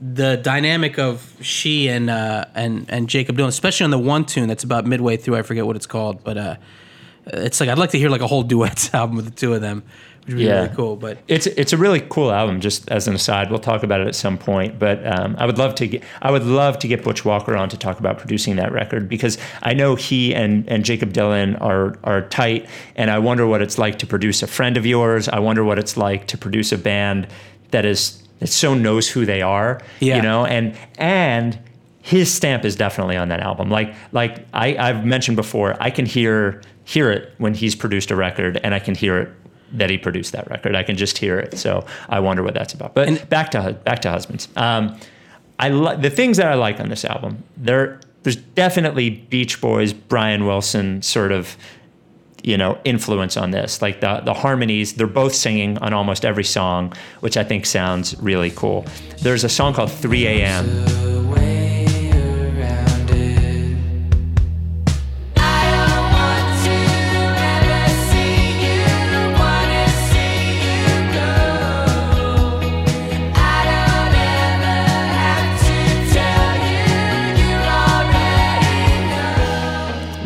[0.00, 4.48] the dynamic of she and uh, and and Jakob Dylan, especially on the one tune
[4.48, 5.36] that's about midway through.
[5.36, 6.56] I forget what it's called, but uh,
[7.26, 9.60] it's like I'd like to hear like a whole duets album with the two of
[9.60, 9.82] them,
[10.24, 10.62] which would be Yeah.
[10.62, 10.94] really cool.
[10.94, 12.60] But It's it's a really cool album.
[12.60, 14.78] Just as an aside, we'll talk about it at some point.
[14.78, 17.68] But um, I would love to get I would love to get Butch Walker on
[17.70, 21.98] to talk about producing that record because I know he and, and Jakob Dylan are
[22.04, 25.28] are tight, and I wonder what it's like to produce a friend of yours.
[25.28, 27.26] I wonder what it's like to produce a band
[27.72, 29.80] that is that so knows who they are.
[30.00, 30.16] Yeah.
[30.16, 31.58] You know, and and
[32.02, 33.70] his stamp is definitely on that album.
[33.70, 38.16] Like like I, I've mentioned before, I can hear hear it when he's produced a
[38.16, 39.28] record, and I can hear it
[39.72, 40.74] that he produced that record.
[40.74, 41.58] I can just hear it.
[41.58, 42.94] So I wonder what that's about.
[42.94, 44.48] But back to back to husbands.
[44.56, 44.98] Um,
[45.58, 47.42] I li- the things that I like on this album.
[47.56, 51.56] There there's definitely Beach Boys, Brian Wilson sort of
[52.42, 53.82] you know influence on this.
[53.82, 58.16] Like the the harmonies they're both singing on almost every song which i think sounds
[58.20, 58.84] really cool.
[59.22, 61.08] There's a song called 3 a.m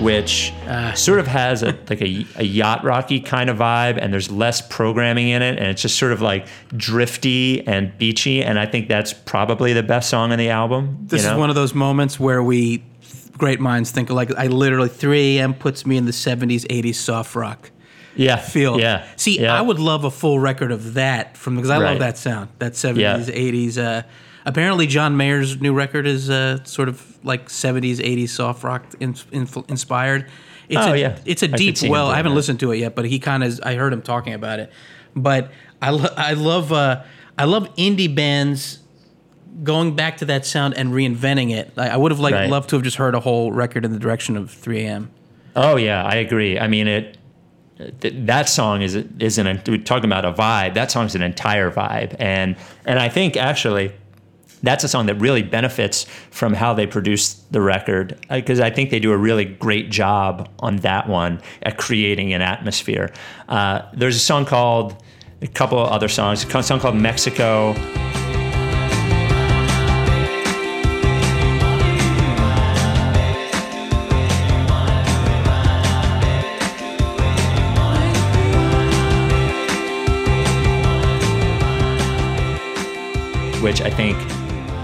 [0.02, 0.52] which
[0.94, 4.60] sort of has a like a, a yacht rocky kind of vibe and there's less
[4.60, 8.88] programming in it and it's just sort of like drifty and beachy and i think
[8.88, 12.42] that's probably the best song on the album This is one of those moments where
[12.42, 12.82] we
[13.38, 14.30] great minds think alike.
[14.36, 15.54] I literally 3 a.m.
[15.54, 17.70] puts me in the 70s, 80s soft rock
[18.14, 18.78] yeah feel.
[18.78, 19.54] yeah See, yeah.
[19.58, 21.90] I would love a full record of that from because I Right.
[21.92, 22.50] love that sound.
[22.58, 23.18] That 70s, Yeah.
[23.18, 23.78] 80s.
[23.78, 24.02] Uh,
[24.44, 29.14] apparently, John Mayer's new record is uh, sort of like 70s, 80s soft rock in,
[29.32, 30.26] in, inspired.
[30.72, 31.18] It's Oh, a, yeah.
[31.24, 32.08] It's a I deep well.
[32.08, 32.36] I haven't that.
[32.36, 33.60] listened to it yet, but he kind of.
[33.62, 34.72] I heard him talking about it.
[35.14, 35.50] But
[35.80, 37.02] I, lo- I love uh,
[37.38, 38.78] I love indie bands
[39.62, 41.72] going back to that sound and reinventing it.
[41.76, 42.48] I, I would have like Right.
[42.48, 45.10] loved to have just heard a whole record in the direction of 3 a.m.
[45.54, 46.58] Oh yeah, I agree.
[46.58, 47.18] I mean it.
[48.00, 50.72] th- That song is is an we're talking about a vibe.
[50.74, 52.56] That song's an entire vibe, and
[52.86, 53.92] and I think actually
[54.62, 58.90] that's a song that really benefits from how they produce the record because I think
[58.90, 63.12] they do a really great job on that one at creating an atmosphere.
[63.48, 65.02] Uh, there's a song called
[65.40, 66.44] a couple other songs.
[66.44, 67.74] A song called Mexico.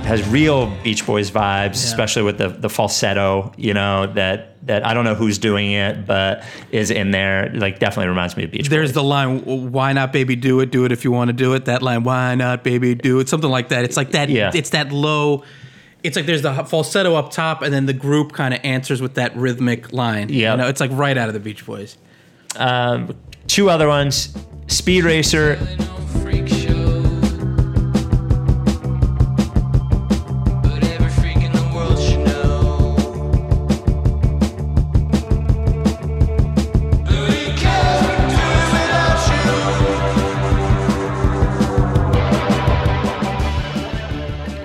[0.09, 3.53] Has real Beach Boys vibes, especially with the the falsetto.
[3.57, 7.53] You know that that I don't know who's doing it, but is in there.
[7.55, 8.71] Like definitely reminds me of Beach Boys.
[8.71, 8.95] There's Boys.
[8.95, 10.71] the line, "Why not, baby, do it?
[10.71, 13.29] Do it if you want to do it." That line, "Why not, baby, do it?"
[13.29, 13.85] Something like that.
[13.85, 14.31] It's like that.
[14.31, 14.51] Yeah.
[14.55, 15.45] It's that low.
[16.03, 19.15] It's like there's the falsetto up top, and then the group kind of answers with
[19.15, 20.31] that rhythmic line.
[20.31, 20.53] Yeah.
[20.53, 21.99] you know, it's like right out of the Beach Boys.
[22.57, 23.15] Um,
[23.47, 24.35] two other ones:
[24.69, 25.59] Speed Racer.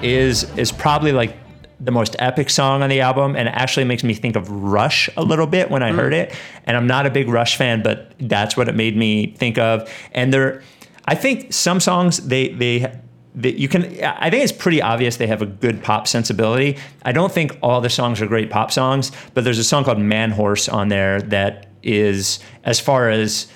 [0.03, 1.37] Is is probably like
[1.79, 5.09] the most epic song on the album and it actually makes me think of Rush
[5.17, 5.99] a little bit when I mm-hmm.
[5.99, 6.33] heard it.
[6.65, 9.91] And I'm not a big Rush fan, but that's what it made me think of.
[10.13, 10.63] And there
[11.05, 12.99] I think some songs they they
[13.35, 16.77] that you can I think it's pretty obvious they have a good pop sensibility.
[17.03, 19.99] I don't think all the songs are great pop songs, but there's a song called
[19.99, 23.47] Man Horse on there that is as far as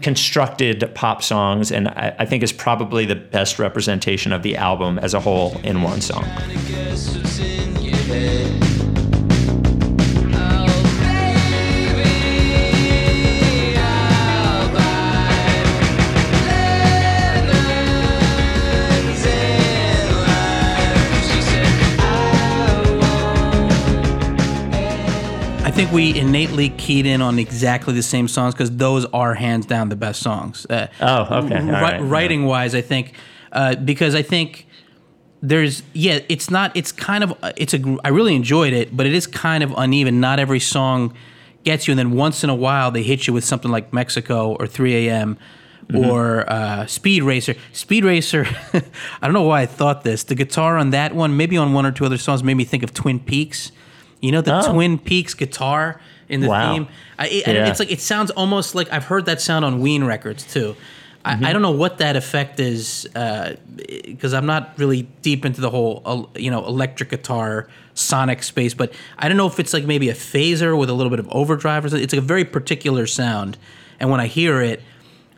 [0.00, 4.98] constructed pop songs, and I, I think is probably the best representation of the album
[4.98, 6.24] as a whole in one song.
[25.72, 29.88] Think we innately keyed in on exactly the same songs because those are hands down
[29.88, 30.66] the best songs.
[30.68, 31.58] Uh, Oh, okay.
[31.58, 32.00] All right.
[32.02, 33.14] Writing wise, I think
[33.52, 34.66] uh, because I think
[35.40, 36.76] there's yeah, it's not.
[36.76, 37.98] It's kind of it's a.
[38.04, 40.20] I really enjoyed it, but it is kind of uneven.
[40.20, 41.14] Not every song
[41.64, 44.54] gets you, and then once in a while they hit you with something like Mexico
[44.60, 45.38] or 3 a.m.
[45.88, 46.10] Mm-hmm.
[46.10, 47.54] or uh, Speed Racer.
[47.72, 48.82] Speed Racer, I
[49.26, 50.22] don't know why I thought this.
[50.22, 52.82] The guitar on that one, maybe on one or two other songs, made me think
[52.84, 53.72] of Twin Peaks.
[54.22, 54.72] You know the Oh.
[54.72, 56.00] Twin Peaks guitar
[56.30, 56.72] in the Wow.
[56.72, 56.88] theme.
[57.18, 57.66] I, it, Yeah.
[57.68, 60.76] It's like it sounds almost like I've heard that sound on Ween records too.
[61.24, 61.44] I, Mm-hmm.
[61.44, 63.06] I don't know what that effect is
[63.76, 68.74] because I'm not really deep into the whole uh, you know electric guitar sonic space,
[68.74, 71.28] but I don't know if it's like maybe a phaser with a little bit of
[71.30, 72.02] overdrive or something.
[72.02, 73.58] It's like a very particular sound,
[74.00, 74.80] and when I hear it.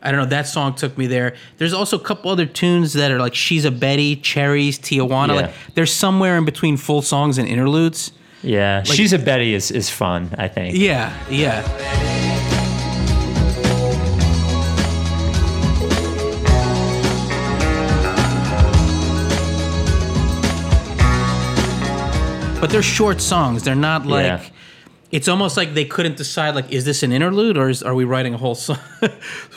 [0.07, 0.27] I don't know.
[0.27, 1.35] That song took me there.
[1.57, 5.35] There's also a couple other tunes that are like "She's a Betty," "Cherries," "Tijuana." Yeah.
[5.35, 8.13] Like they're somewhere in between full songs and interludes.
[8.45, 10.31] Yeah, she's a Betty is is fun.
[10.37, 10.77] I think.
[10.77, 11.63] Yeah, yeah.
[22.61, 23.63] But they're short songs.
[23.63, 24.25] They're not like.
[24.25, 24.49] Yeah.
[25.13, 26.55] It's almost like they couldn't decide.
[26.55, 28.79] Like, is this an interlude or is, are we writing a whole song?
[29.03, 29.09] a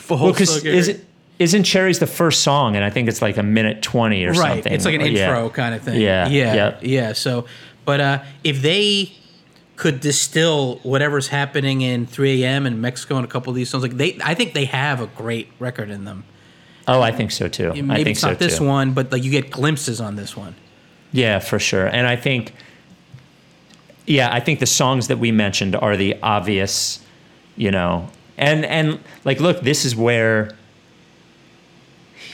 [0.08, 1.06] whole Well, because is it
[1.38, 4.54] isn't Cherry's the first song, and I think it's like a minute twenty or right?
[4.54, 4.72] something.
[4.72, 5.28] It's like an Or- yeah.
[5.28, 6.00] intro kind of thing.
[6.00, 6.80] Yeah, yeah, yep.
[6.82, 7.12] yeah.
[7.12, 7.46] So,
[7.88, 9.10] but uh, if they
[9.76, 12.66] could distill whatever's happening in 3 a.m.
[12.66, 15.06] in Mexico and a couple of these songs, like they, I think they have a
[15.06, 16.24] great record in them.
[16.86, 17.70] Oh, I think so too.
[17.70, 18.66] I Maybe think it's so not this too.
[18.66, 20.54] one, but like you get glimpses on this one.
[21.12, 21.86] Yeah, for sure.
[21.86, 22.52] And I think,
[24.06, 27.00] yeah, I think the songs that we mentioned are the obvious,
[27.56, 30.54] you know, and and like, look, this is where,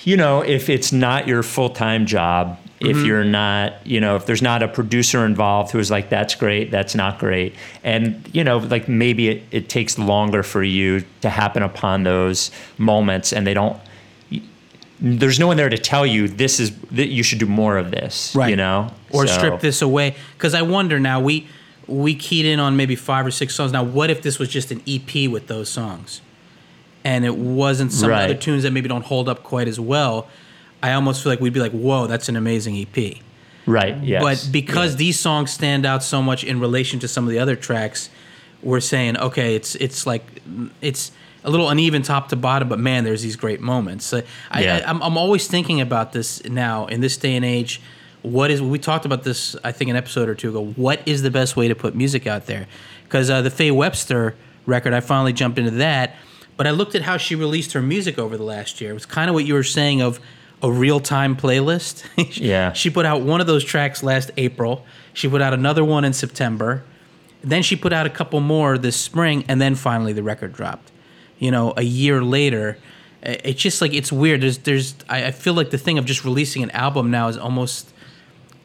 [0.03, 3.07] you know, if it's not your full time job, if Mm-hmm.
[3.07, 6.95] you're not, you know, if there's not a producer involved who's like, that's great, that's
[6.95, 11.63] not great, and you know, like maybe it, it takes longer for you to happen
[11.63, 13.79] upon those moments, and they don't.
[15.01, 17.91] There's no one there to tell you this is that you should do more of
[17.91, 18.51] this, Right.
[18.51, 20.15] You know, or So- strip this away.
[20.37, 21.47] Because I wonder now we
[21.87, 23.71] we keyed in on maybe five or six songs.
[23.73, 26.23] Now, what if this was just an EP with those songs,
[27.05, 28.25] and it wasn't some Right.
[28.25, 30.27] other tunes that maybe don't hold up quite as well?
[30.85, 33.17] I almost feel like we'd be like, "Whoa, that's an amazing EP."
[33.67, 33.97] Right.
[34.03, 34.23] Yes.
[34.23, 37.57] But because these songs stand out so much in relation to some of the other
[37.57, 38.11] tracks,
[38.63, 40.23] we're saying, okay, it's it's like
[40.83, 41.13] it's
[41.45, 44.05] a little uneven top to bottom, but man, there's these great moments.
[44.07, 44.83] So I, Yeah.
[44.85, 47.81] I, I'm, I'm always thinking about this now in this day and age.
[48.23, 49.55] What is we talked about this?
[49.63, 50.65] I think an episode or two ago.
[50.77, 52.67] What is the best way to put music out there?
[53.05, 54.35] Because uh, the Faye Webster
[54.67, 56.17] record, I finally jumped into that.
[56.57, 58.91] But I looked at how she released her music over the last year.
[58.91, 60.21] It was kind of what you were saying of
[60.65, 62.05] a real time playlist.
[62.41, 62.73] Yeah.
[62.73, 64.85] She put out one of those tracks last April.
[65.13, 66.83] She put out another one in September.
[67.43, 70.91] Then she put out a couple more this spring, and then finally the record dropped.
[71.39, 72.79] You know, a year later,
[73.23, 74.41] it's just like it's weird.
[74.41, 74.95] There's, there's.
[75.09, 77.93] I I feel like the thing of just releasing an album now is almost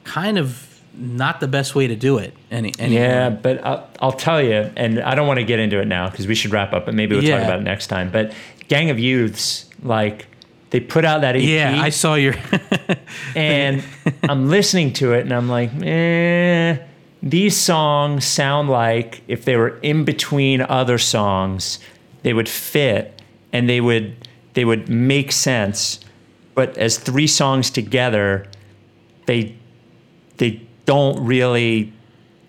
[0.04, 2.34] kind of not the best way to do it.
[2.50, 3.04] Any, anymore.
[3.04, 6.10] Yeah, but I'll, I'll tell you, and I don't want to get into it now
[6.10, 8.12] because we should wrap up, but maybe we'll talk about it next time.
[8.12, 8.34] But
[8.68, 10.28] Gang of Youths, like,
[10.70, 12.36] they put out that EP, Yeah, I saw your.
[13.36, 13.84] and
[14.24, 16.78] I'm listening to it, and I'm like, eh,
[17.22, 21.80] these songs sound like if they were in between other songs,
[22.24, 25.99] they would fit and they would they would make sense.
[26.55, 28.47] But as three songs together,
[29.26, 29.55] they
[30.38, 31.93] they don't really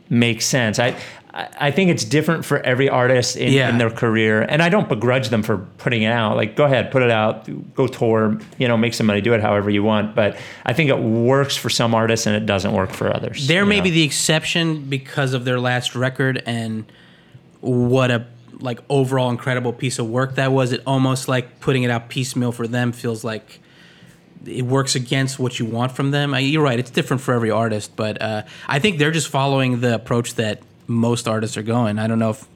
[0.08, 0.78] make sense.
[0.78, 0.96] I
[1.32, 3.68] I think it's different for every artist in, Yeah.
[3.68, 6.36] in their career, and I don't begrudge them for putting it out.
[6.36, 9.40] Like, go ahead, put it out, go tour, you know, make some money, do it
[9.40, 10.16] however you want.
[10.16, 13.46] But I think it works for some artists and it doesn't work for others.
[13.46, 13.84] There may know?
[13.84, 16.90] be the exception because of their last record and
[17.60, 18.26] what a
[18.58, 20.72] like overall incredible piece of work that was.
[20.72, 23.60] It almost like putting it out piecemeal for them feels like
[24.46, 26.34] it works against what you want from them.
[26.34, 29.80] I, you're right; it's different for every artist, but uh, I think they're just following
[29.80, 31.98] the approach that most artists are going.
[31.98, 32.46] I don't know if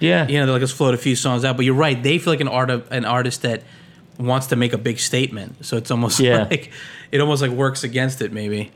[0.00, 2.18] yeah, you know, they're like let's float a few songs out, but you're right; they
[2.18, 3.62] feel like an art an artist that
[4.18, 5.64] wants to make a big statement.
[5.64, 6.42] So it's almost Yeah.
[6.50, 6.70] like
[7.10, 8.70] it almost like works against it, maybe.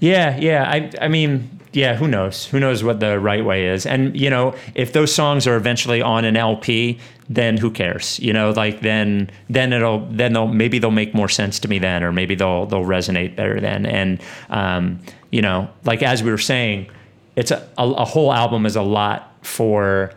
[0.00, 0.68] Yeah, yeah.
[0.70, 2.46] I I mean, yeah, who knows?
[2.46, 3.86] Who knows what the right way is?
[3.86, 6.98] And you know, if those songs are eventually on an LP,
[7.28, 8.18] then who cares?
[8.20, 11.78] You know, like then then it'll then they'll maybe they'll make more sense to me
[11.78, 13.86] then, or maybe they'll they'll resonate better then.
[13.86, 15.00] And um,
[15.30, 16.90] you know, like as we were saying,
[17.38, 20.12] it's a, a, a whole album is a lot for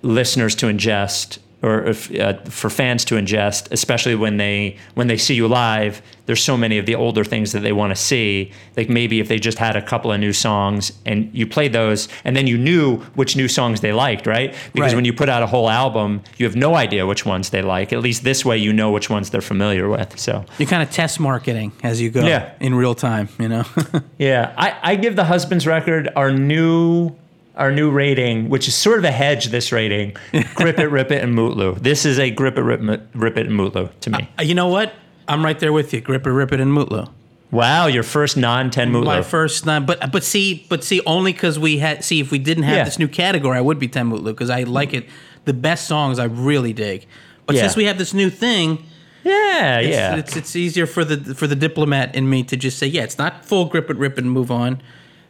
[0.00, 5.16] listeners to ingest or if, uh, for fans to ingest, especially when they when they
[5.16, 6.02] see you live.
[6.26, 8.52] There's so many of the older things that they want to see.
[8.76, 12.08] Like maybe if they just had a couple of new songs and you played those,
[12.24, 14.54] and then you knew which new songs they liked, right?
[14.72, 14.96] Because Right.
[14.96, 17.92] when you put out a whole album, you have no idea which ones they like.
[17.92, 20.16] At least this way, you know which ones they're familiar with.
[20.18, 22.52] So You kind of test marketing as you go Yeah.
[22.60, 23.64] in real time, you know.
[24.18, 27.10] yeah, I, I give the husband's record our new
[27.56, 29.46] our new rating, which is sort of a hedge.
[29.46, 30.16] This rating,
[30.54, 31.78] grip it, rip it, and Mutlu.
[31.80, 34.28] This is a grip it, rip it, rip it, and Mutlu to me.
[34.38, 34.92] Uh, You know what?
[35.28, 36.00] I'm right there with you.
[36.00, 37.08] Grip it, rip it, and Mutlu.
[37.50, 39.04] Wow, your first non-ten Mutlu.
[39.04, 42.38] My first, non- but but see, but see, only because we had see if we
[42.38, 42.84] didn't have Yeah.
[42.84, 45.06] this new category, I would be Ten Mutlu because I like it.
[45.44, 47.06] The best songs I really dig.
[47.44, 47.62] But Yeah.
[47.62, 48.78] since we have this new thing,
[49.24, 50.16] yeah, it's, yeah.
[50.16, 53.18] it's it's easier for the for the diplomat in me to just say, yeah, it's
[53.18, 54.80] not full grip it, rip it, and move on,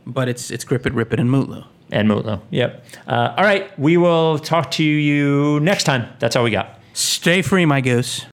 [0.07, 1.65] but it's it's grip it, rip it, and Mutlu.
[1.93, 2.41] And Mutlu.
[2.51, 2.85] Yep.
[3.07, 6.09] Uh, all right, we will talk to you next time.
[6.19, 6.81] That's all we got.
[6.95, 8.25] Stay free, my goose.